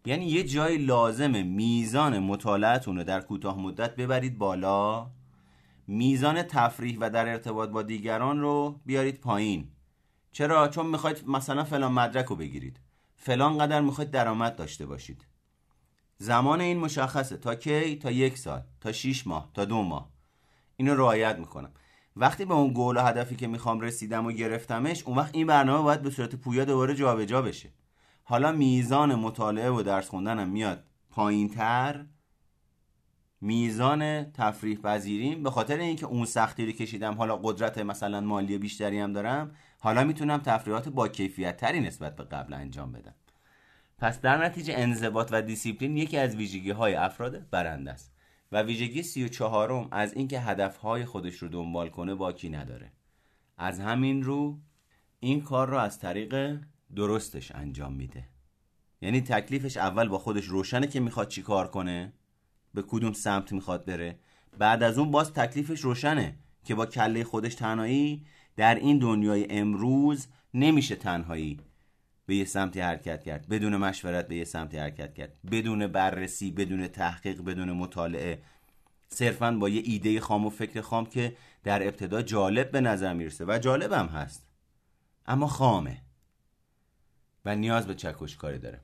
یعنی 0.06 0.26
یه 0.26 0.44
جای 0.44 0.78
لازمه 0.78 1.44
میزان 1.44 2.20
مطالعتون 2.20 2.98
رو 2.98 3.04
در 3.04 3.22
کوتاه 3.22 3.60
مدت 3.60 3.96
ببرید 3.96 4.38
بالا 4.38 5.12
میزان 5.88 6.44
تفریح 6.44 6.98
و 7.00 7.10
در 7.10 7.28
ارتباط 7.28 7.70
با 7.70 7.82
دیگران 7.82 8.40
رو 8.40 8.80
بیارید 8.86 9.22
پایین. 9.22 9.68
چرا؟ 10.32 10.68
چون 10.68 10.86
می‌خواید 10.86 11.24
مثلا 11.28 11.64
فلان 11.64 11.92
مدرک 11.92 12.26
رو 12.26 12.36
بگیرید. 12.36 12.80
فلان 13.16 13.58
قدر 13.58 13.82
می‌خواید 13.82 14.12
درآمد 14.12 14.56
داشته 14.56 14.86
باشید. 14.86 15.26
زمان 16.18 16.62
این 16.62 16.78
مشخصه. 16.78 17.38
تا 17.38 17.56
کی؟ 17.56 17.96
تا 17.96 18.12
یک 18.12 18.38
سال 18.38 18.62
تا 18.82 18.92
6 18.92 19.28
ماه 19.28 19.52
تا 19.54 19.66
دو 19.66 19.84
ماه. 19.84 20.10
اینو 20.76 20.96
رعایت 20.96 21.36
می‌کنم. 21.40 21.72
وقتی 22.16 22.46
به 22.46 22.54
اون 22.54 22.74
گول 22.74 22.98
و 22.98 23.02
هدفی 23.02 23.36
که 23.36 23.48
می‌خوام 23.48 23.80
رسیدم 23.82 24.26
و 24.26 24.32
گرفتمش 24.32 25.04
اون 25.04 25.18
وقت 25.18 25.36
این 25.36 25.48
برنامه 25.48 25.84
باید 25.84 26.02
به 26.02 26.10
صورت 26.10 26.36
پویا 26.36 26.66
دوباره 26.66 26.96
جابجا 26.96 27.42
بشه. 27.42 27.70
حالا 28.24 28.52
میزان 28.52 29.16
مطالعه 29.16 29.70
و 29.70 29.82
درس 29.82 30.10
خوندنم 30.10 30.50
میاد 30.50 30.84
پایین 31.10 31.50
تر 31.50 32.06
میزان 33.42 34.32
تفریح 34.32 34.78
پذیریم 34.78 35.44
به 35.44 35.52
خاطر 35.52 35.78
اینکه 35.78 36.06
اون 36.06 36.26
سختی 36.26 36.66
رو 36.66 36.72
کشیدم 36.72 37.14
حالا 37.14 37.38
قدرت 37.38 37.78
مثلا 37.78 38.22
مالی 38.22 38.58
بیشتری 38.58 39.00
هم 39.00 39.14
دارم 39.14 39.52
حالا 39.80 40.04
می‌تونم 40.04 40.38
تفریحات 40.38 40.90
با 40.90 41.08
کیفیت 41.08 41.58
تری 41.58 41.80
نسبت 41.80 42.16
به 42.16 42.24
قبل 42.24 42.54
انجام 42.54 42.92
بدم. 42.92 43.16
پس 43.98 44.22
در 44.22 44.46
نتیجه 44.46 44.74
انضباط 44.78 45.30
و 45.32 45.42
دیسیپلین 45.42 45.98
یکی 45.98 46.18
از 46.18 46.36
ویژگی 46.36 46.72
های 46.72 46.96
افراد 46.96 47.50
برنده 47.50 47.92
است. 47.92 48.14
و 48.52 48.62
ویژگی 48.62 49.04
سی 49.04 49.24
و 49.24 49.28
چهارم 49.28 49.88
از 49.92 50.14
اینکه 50.14 50.40
هدفهای 50.40 51.06
خودش 51.06 51.36
رو 51.36 51.48
دنبال 51.48 51.90
کنه 51.90 52.16
باکی 52.16 52.50
نداره. 52.50 52.92
از 53.58 53.80
همین 53.80 54.24
رو 54.24 54.60
این 55.20 55.42
کار 55.42 55.70
رو 55.70 55.78
از 55.78 56.00
طریق 56.00 56.60
درستش 56.96 57.52
انجام 57.52 57.94
میده. 57.94 58.30
یعنی 59.02 59.22
تکلیفش 59.22 59.78
اول 59.78 60.08
با 60.08 60.18
خودش 60.18 60.46
روشنه 60.46 60.88
که 60.88 61.00
می‌خواد 61.00 61.28
چی 61.28 61.42
کار 61.42 61.68
کنه 61.68 62.14
به 62.74 62.82
کدوم 62.82 63.14
سمت 63.14 63.52
می‌خواد 63.52 63.86
بره. 63.86 64.20
بعد 64.58 64.84
از 64.84 64.98
اون 64.98 65.12
باز 65.12 65.34
تکلیفش 65.34 65.80
روشنه 65.80 66.36
که 66.64 66.76
با 66.76 66.86
کله 66.86 67.24
خودش 67.24 67.56
تنهایی 67.56 68.26
در 68.56 68.76
این 68.76 69.00
دنیای 69.00 69.48
امروز 69.50 70.28
نمیشه 70.54 70.96
تنهایی 70.96 71.60
به 72.30 72.36
یه 72.36 72.46
سمتی 72.46 72.80
حرکت 72.80 73.24
کرد. 73.24 73.48
بدون 73.48 73.78
مشورت 73.78 74.28
به 74.28 74.36
یه 74.36 74.44
سمتی 74.44 74.78
حرکت 74.78 75.14
کرد. 75.14 75.34
بدون 75.52 75.88
بررسی 75.88 76.52
بدون 76.52 76.88
تحقیق 76.88 77.42
بدون 77.42 77.72
مطالعه. 77.72 78.42
صرفا 79.08 79.52
با 79.52 79.70
یه 79.70 79.82
ایده 79.86 80.20
خام 80.20 80.46
و 80.46 80.50
فکر 80.50 80.82
خام 80.82 81.06
که 81.06 81.36
در 81.64 81.88
ابتدا 81.88 82.22
جالب 82.22 82.72
به 82.72 82.82
نظر 82.82 83.14
می‌رسه 83.14 83.46
و 83.48 83.60
جالب 83.60 83.92
هم 83.92 84.06
هست. 84.06 84.48
اما 85.26 85.48
خامه. 85.48 86.02
و 87.46 87.56
نیاز 87.56 87.88
به 87.88 87.96
چکش 87.96 88.36
کاری 88.36 88.60
داره. 88.60 88.80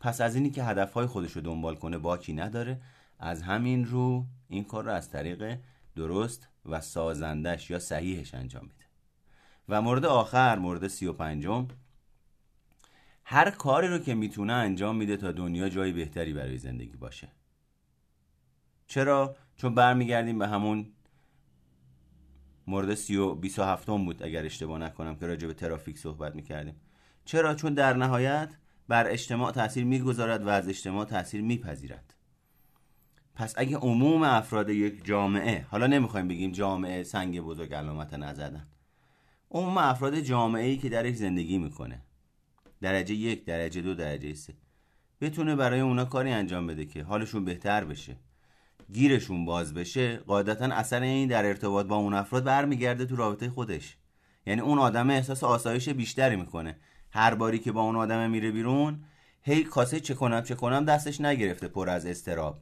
پس 0.00 0.20
از 0.20 0.34
اینی 0.34 0.50
که 0.50 0.64
هدفهای 0.64 1.06
خودش 1.06 1.32
رو 1.32 1.40
دنبال 1.42 1.76
کنه 1.76 1.98
باکی 1.98 2.32
نداره. 2.32 2.80
از 3.18 3.42
همین 3.42 3.84
رو 3.84 4.26
این 4.48 4.64
کار 4.64 4.84
رو 4.84 4.90
از 4.90 5.10
طریق 5.10 5.58
درست 5.96 6.48
و 6.66 6.80
سازندش 6.80 7.70
یا 7.70 7.78
صحیحش 7.78 8.34
انجام 8.34 8.62
میده. 8.62 8.84
و 9.68 9.82
مورد 9.82 10.04
آخر 10.04 10.58
مورد 10.58 10.88
سی 10.88 11.06
و 11.06 11.12
پنجم 11.12 11.68
هر 13.24 13.50
کاری 13.50 13.88
رو 13.88 13.98
که 13.98 14.14
می‌تونه 14.14 14.52
انجام 14.52 14.96
میده 14.96 15.16
تا 15.16 15.32
دنیا 15.32 15.68
جای 15.68 15.92
بهتری 15.92 16.32
برای 16.32 16.58
زندگی 16.58 16.96
باشه 16.96 17.28
چرا؟ 18.86 19.36
چون 19.56 19.74
برمیگردیم 19.74 20.38
به 20.38 20.48
همون 20.48 20.86
مورد 22.66 22.94
سی 22.94 23.16
و 23.16 23.34
بیس 23.34 23.58
و 23.58 23.62
هفتم 23.62 24.04
بود 24.04 24.22
اگر 24.22 24.44
اشتباه 24.44 24.78
نکنم 24.78 25.16
که 25.16 25.26
راجع 25.26 25.46
به 25.46 25.54
ترافیک 25.54 25.98
صحبت 25.98 26.34
می‌کردیم 26.34 26.74
چرا؟ 27.24 27.54
چون 27.54 27.74
در 27.74 27.96
نهایت 27.96 28.56
بر 28.88 29.10
اجتماع 29.10 29.52
تاثیر 29.52 29.84
می‌گذارد 29.84 30.46
و 30.46 30.48
از 30.48 30.68
اجتماع 30.68 31.04
تاثیر 31.04 31.42
میپذیرد 31.42 32.14
پس 33.34 33.54
اگه 33.56 33.76
عموم 33.76 34.22
افراد 34.22 34.70
یک 34.70 35.04
جامعه 35.04 35.66
حالا 35.70 35.86
نمی‌خوایم 35.86 36.28
بگیم 36.28 36.52
جامعه 36.52 37.02
سنگ 37.02 37.40
بزرگ 37.40 37.74
علامت 37.74 38.14
نزدن 38.14 38.66
عموم 39.50 39.78
افراد 39.78 40.20
جامعه 40.20 40.66
ای 40.66 40.76
که 40.76 40.88
درش 40.88 41.14
زندگی 41.14 41.58
می‌کنه 41.58 42.02
درجه 42.82 43.14
یک 43.14 43.44
درجه 43.44 43.80
دو 43.80 43.94
درجه 43.94 44.34
سه. 44.34 44.54
بتونه 45.20 45.56
برای 45.56 45.80
اونا 45.80 46.04
کاری 46.04 46.30
انجام 46.30 46.66
بده 46.66 46.84
که 46.84 47.02
حالشون 47.02 47.44
بهتر 47.44 47.84
بشه. 47.84 48.16
گیرشون 48.92 49.44
باز 49.44 49.74
بشه 49.74 50.16
قاعدتا 50.16 50.64
اثر 50.64 51.02
این 51.02 51.28
در 51.28 51.46
ارتباط 51.46 51.86
با 51.86 51.96
اون 51.96 52.14
افراد 52.14 52.44
برمیگرده 52.44 53.06
تو 53.06 53.16
رابطه 53.16 53.50
خودش. 53.50 53.96
یعنی 54.46 54.60
اون 54.60 54.78
آدم 54.78 55.10
احساس 55.10 55.44
آسایش 55.44 55.88
بیشتری 55.88 56.36
می‌کنه. 56.36 56.76
هر 57.10 57.34
باری 57.34 57.58
که 57.58 57.72
با 57.72 57.80
اون 57.80 57.96
آدم 57.96 58.30
میره 58.30 58.50
بیرون 58.50 59.04
هی 59.42 59.64
کاسه 59.64 60.00
چه 60.00 60.14
کنم 60.14 60.42
چه 60.42 60.54
کنم 60.54 60.84
دستش 60.84 61.20
نگرفته 61.20 61.68
پر 61.68 61.88
از 61.90 62.06
استراب. 62.06 62.60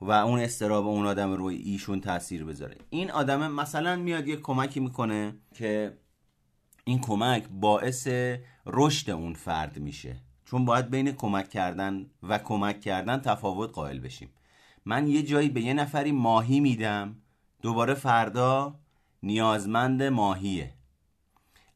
و 0.00 0.10
اون 0.10 0.40
استراب 0.40 0.86
اون 0.86 1.06
آدم 1.06 1.32
روی 1.32 1.56
ایشون 1.56 2.00
تاثیر 2.00 2.44
بذاره. 2.44 2.76
این 2.90 3.10
آدم 3.10 3.52
مثلا 3.52 3.96
میاد 3.96 4.28
یه 4.28 4.36
کمکی 4.36 4.80
می‌کنه 4.80 5.34
که 5.54 5.98
این 6.84 7.00
کمک 7.00 7.44
باعث 7.50 8.08
رشد 8.66 9.10
اون 9.10 9.34
فرد 9.34 9.78
میشه. 9.78 10.16
چون 10.44 10.64
باید 10.64 10.90
بین 10.90 11.12
کمک 11.12 11.48
کردن 11.48 12.06
و 12.22 12.38
کمک 12.38 12.80
کردن 12.80 13.20
تفاوت 13.20 13.70
قائل 13.70 13.98
بشیم. 13.98 14.28
من 14.84 15.08
یه 15.08 15.22
جایی 15.22 15.48
به 15.48 15.60
یه 15.60 15.74
نفری 15.74 16.12
ماهی 16.12 16.60
میدم 16.60 17.16
دوباره 17.62 17.94
فردا 17.94 18.74
نیازمند 19.22 20.02
ماهیه. 20.02 20.74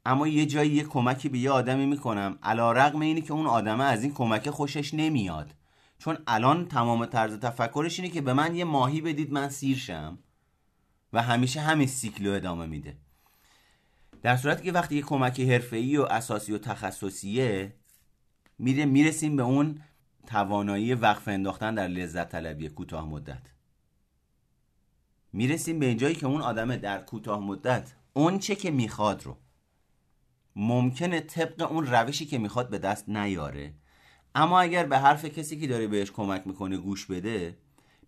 اما 0.07 0.29
یه 0.29 0.47
جایی 0.47 0.71
یه 0.71 0.85
کمکی 0.85 1.29
به 1.29 1.39
یه 1.39 1.51
آدمی 1.51 1.87
می‌کنم 1.87 2.39
علا 2.43 2.73
رقم 2.73 3.01
اینی 3.01 3.23
که 3.23 3.33
اون 3.33 3.47
آدمه 3.47 3.85
از 3.85 4.03
این 4.03 4.15
کمک 4.15 4.51
خوشش 4.51 4.95
نمیاد. 4.95 5.55
چون 5.99 6.19
الان 6.27 6.69
تمام 6.69 7.07
طرز 7.07 7.41
تفکرش 7.41 8.01
اینه 8.01 8.13
که 8.13 8.21
به 8.21 8.33
من 8.33 8.57
یه 8.57 8.65
ماهی 8.65 9.01
بدید 9.01 9.33
من 9.33 9.49
سیر 9.49 9.77
شم 9.77 10.19
و 11.13 11.23
همیشه 11.23 11.61
همین 11.61 11.87
سیکلو 11.87 12.33
ادامه 12.33 12.67
میده. 12.67 12.97
در 14.27 14.37
صورتی 14.37 14.63
که 14.63 14.73
وقتی 14.73 14.97
یه 14.97 15.03
کمک 15.03 15.41
حرفه‌ای 15.41 15.97
و 15.97 16.03
اساسی 16.03 16.53
و 16.53 16.59
تخصصیه 16.59 17.75
میره 18.59 18.85
می‌رسیم 18.85 19.37
به 19.37 19.43
اون 19.43 19.81
توانایی 20.27 20.95
وقف 20.95 21.29
انداختن 21.29 21.75
در 21.75 21.89
لذت 21.89 22.29
طلبی 22.29 22.69
کوتاه 22.69 23.09
مدت. 23.09 23.43
می‌رسیم 25.33 25.79
به 25.79 25.87
اینجایی 25.87 26.15
که 26.15 26.27
اون 26.27 26.41
آدمه 26.41 26.77
در 26.77 26.99
کوتاه 26.99 27.41
مدت 27.41 27.93
اون 28.13 28.39
چه 28.39 28.55
که 28.55 28.71
می‌خواد 28.71 29.23
رو. 29.23 29.37
ممکنه 30.57 31.21
طبق 31.21 31.73
اون 31.73 31.87
روشی 31.87 32.27
که 32.27 32.39
می‌خواد 32.39 32.71
به 32.71 32.79
دست 32.79 33.09
نیاره. 33.09 33.75
اما 34.35 34.61
اگر 34.61 34.87
به 34.87 34.99
حرف 34.99 35.25
کسی 35.25 35.61
که 35.61 35.67
داره 35.67 35.87
بهش 35.87 36.11
کمک 36.11 36.47
می‌کنه 36.47 36.77
گوش 36.77 37.07
بده 37.07 37.59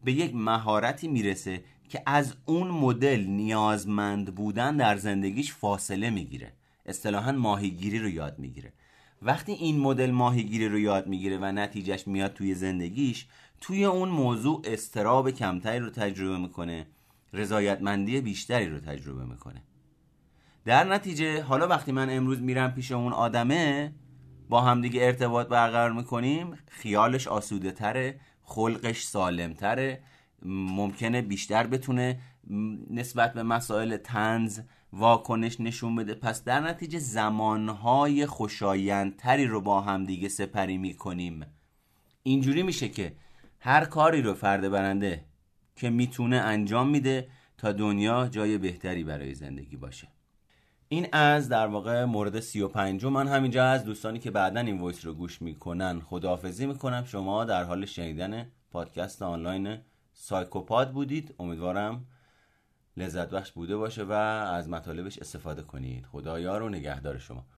به 0.05 0.13
یک 0.13 0.35
مهارتی 0.35 1.09
می‌رسه 1.09 1.65
که 1.89 2.03
از 2.07 2.35
اون 2.45 2.69
مدل 2.69 3.25
نیازمند 3.29 4.35
بودن 4.35 4.77
در 4.77 4.97
زندگیش 4.97 5.53
فاصله 5.53 6.11
می‌گیره. 6.11 6.53
اصطلاحا 6.87 7.33
ماهیگیری 7.33 7.99
رو 7.99 8.09
یاد 8.09 8.39
می‌گیره. 8.39 8.73
وقتی 9.23 9.53
این 9.53 9.79
مدل 9.81 10.11
ماهیگیری 10.11 10.69
رو 10.69 10.79
یاد 10.79 11.07
می‌گیره 11.07 11.39
و 11.39 11.45
نتیجهش 11.45 12.07
میاد 12.07 12.33
توی 12.33 12.55
زندگیش 12.55 13.27
توی 13.61 13.85
اون 13.85 14.09
موضوع 14.09 14.63
استراب 14.65 15.31
کمتری 15.31 15.79
رو 15.79 15.91
تجربه 15.91 16.39
می‌کنه 16.39 16.87
رضایتمندی 17.33 18.21
بیشتری 18.21 18.69
رو 18.69 18.81
تجربه 18.81 19.25
می‌کنه. 19.25 19.63
در 20.65 20.85
نتیجه 20.85 21.43
حالا 21.43 21.69
وقتی 21.69 21.93
من 21.93 22.11
امروز 22.11 22.41
میرم 22.41 22.75
پیش 22.75 22.93
اون 22.93 23.13
آدمه 23.13 23.93
با 24.49 24.61
همدیگه 24.61 25.03
ارتباط 25.03 25.49
برقرار 25.49 25.93
می‌کنیم 25.93 26.59
خیالش 26.69 27.29
آسوده 27.29 27.71
تره 27.71 28.21
خلقش 28.43 29.03
سالم 29.03 29.53
تره 29.53 30.01
ممکنه 30.43 31.23
بیشتر 31.23 31.67
بتونه 31.67 32.21
نسبت 32.91 33.33
به 33.33 33.43
مسائل 33.43 33.97
طنز 33.97 34.61
واکنش 34.93 35.61
نشون 35.61 35.97
بده. 35.97 36.15
پس 36.15 36.45
در 36.45 36.61
نتیجه 36.61 36.99
زمانهای 36.99 38.27
خوشایندتری 38.27 39.47
رو 39.47 39.61
با 39.61 39.81
همدیگه 39.81 40.29
سپری 40.29 40.79
می‌کنیم. 40.79 41.47
اینجوری 42.23 42.63
میشه 42.63 42.89
که 42.89 43.17
هر 43.61 43.85
کاری 43.85 44.23
رو 44.23 44.35
فرد 44.35 44.71
برنده 44.71 45.25
که 45.77 45.91
می‌تونه 45.91 46.37
انجام 46.37 46.89
میده 46.89 47.29
تا 47.59 47.73
دنیا 47.73 48.29
جای 48.29 48.59
بهتری 48.59 49.05
برای 49.05 49.35
زندگی 49.35 49.77
باشه. 49.77 50.09
این 50.89 51.07
از 51.13 51.49
در 51.49 51.67
واقع 51.67 52.05
مورد 52.05 52.41
سی 52.41 52.61
و 52.61 52.69
پنجم 52.69 53.13
من 53.13 53.29
همینجا 53.29 53.65
از 53.65 53.85
دوستانی 53.85 54.19
که 54.19 54.31
بعدا 54.31 54.61
این 54.61 54.81
voice 54.81 55.07
رو 55.07 55.15
گوش 55.15 55.43
می‌کنن 55.43 56.01
خداحافظی 56.01 56.67
می‌کنم. 56.67 57.05
شما 57.05 57.45
در 57.45 57.65
حال 57.65 57.85
شنیدن 57.85 58.47
پادکست 58.71 59.23
آنلاین 59.23 59.77
سایکوپاد 60.21 60.93
بودید. 60.93 61.35
امیدوارم 61.39 62.07
لذت 62.97 63.31
بخش 63.31 63.53
بوده 63.53 63.77
باشه 63.77 64.05
و 64.05 64.13
از 64.13 64.69
مطالبش 64.69 65.19
استفاده 65.19 65.63
کنید. 65.63 66.07
خدایا 66.07 66.59
رو 66.59 66.69
نگهدار 66.69 67.19
شما. 67.19 67.45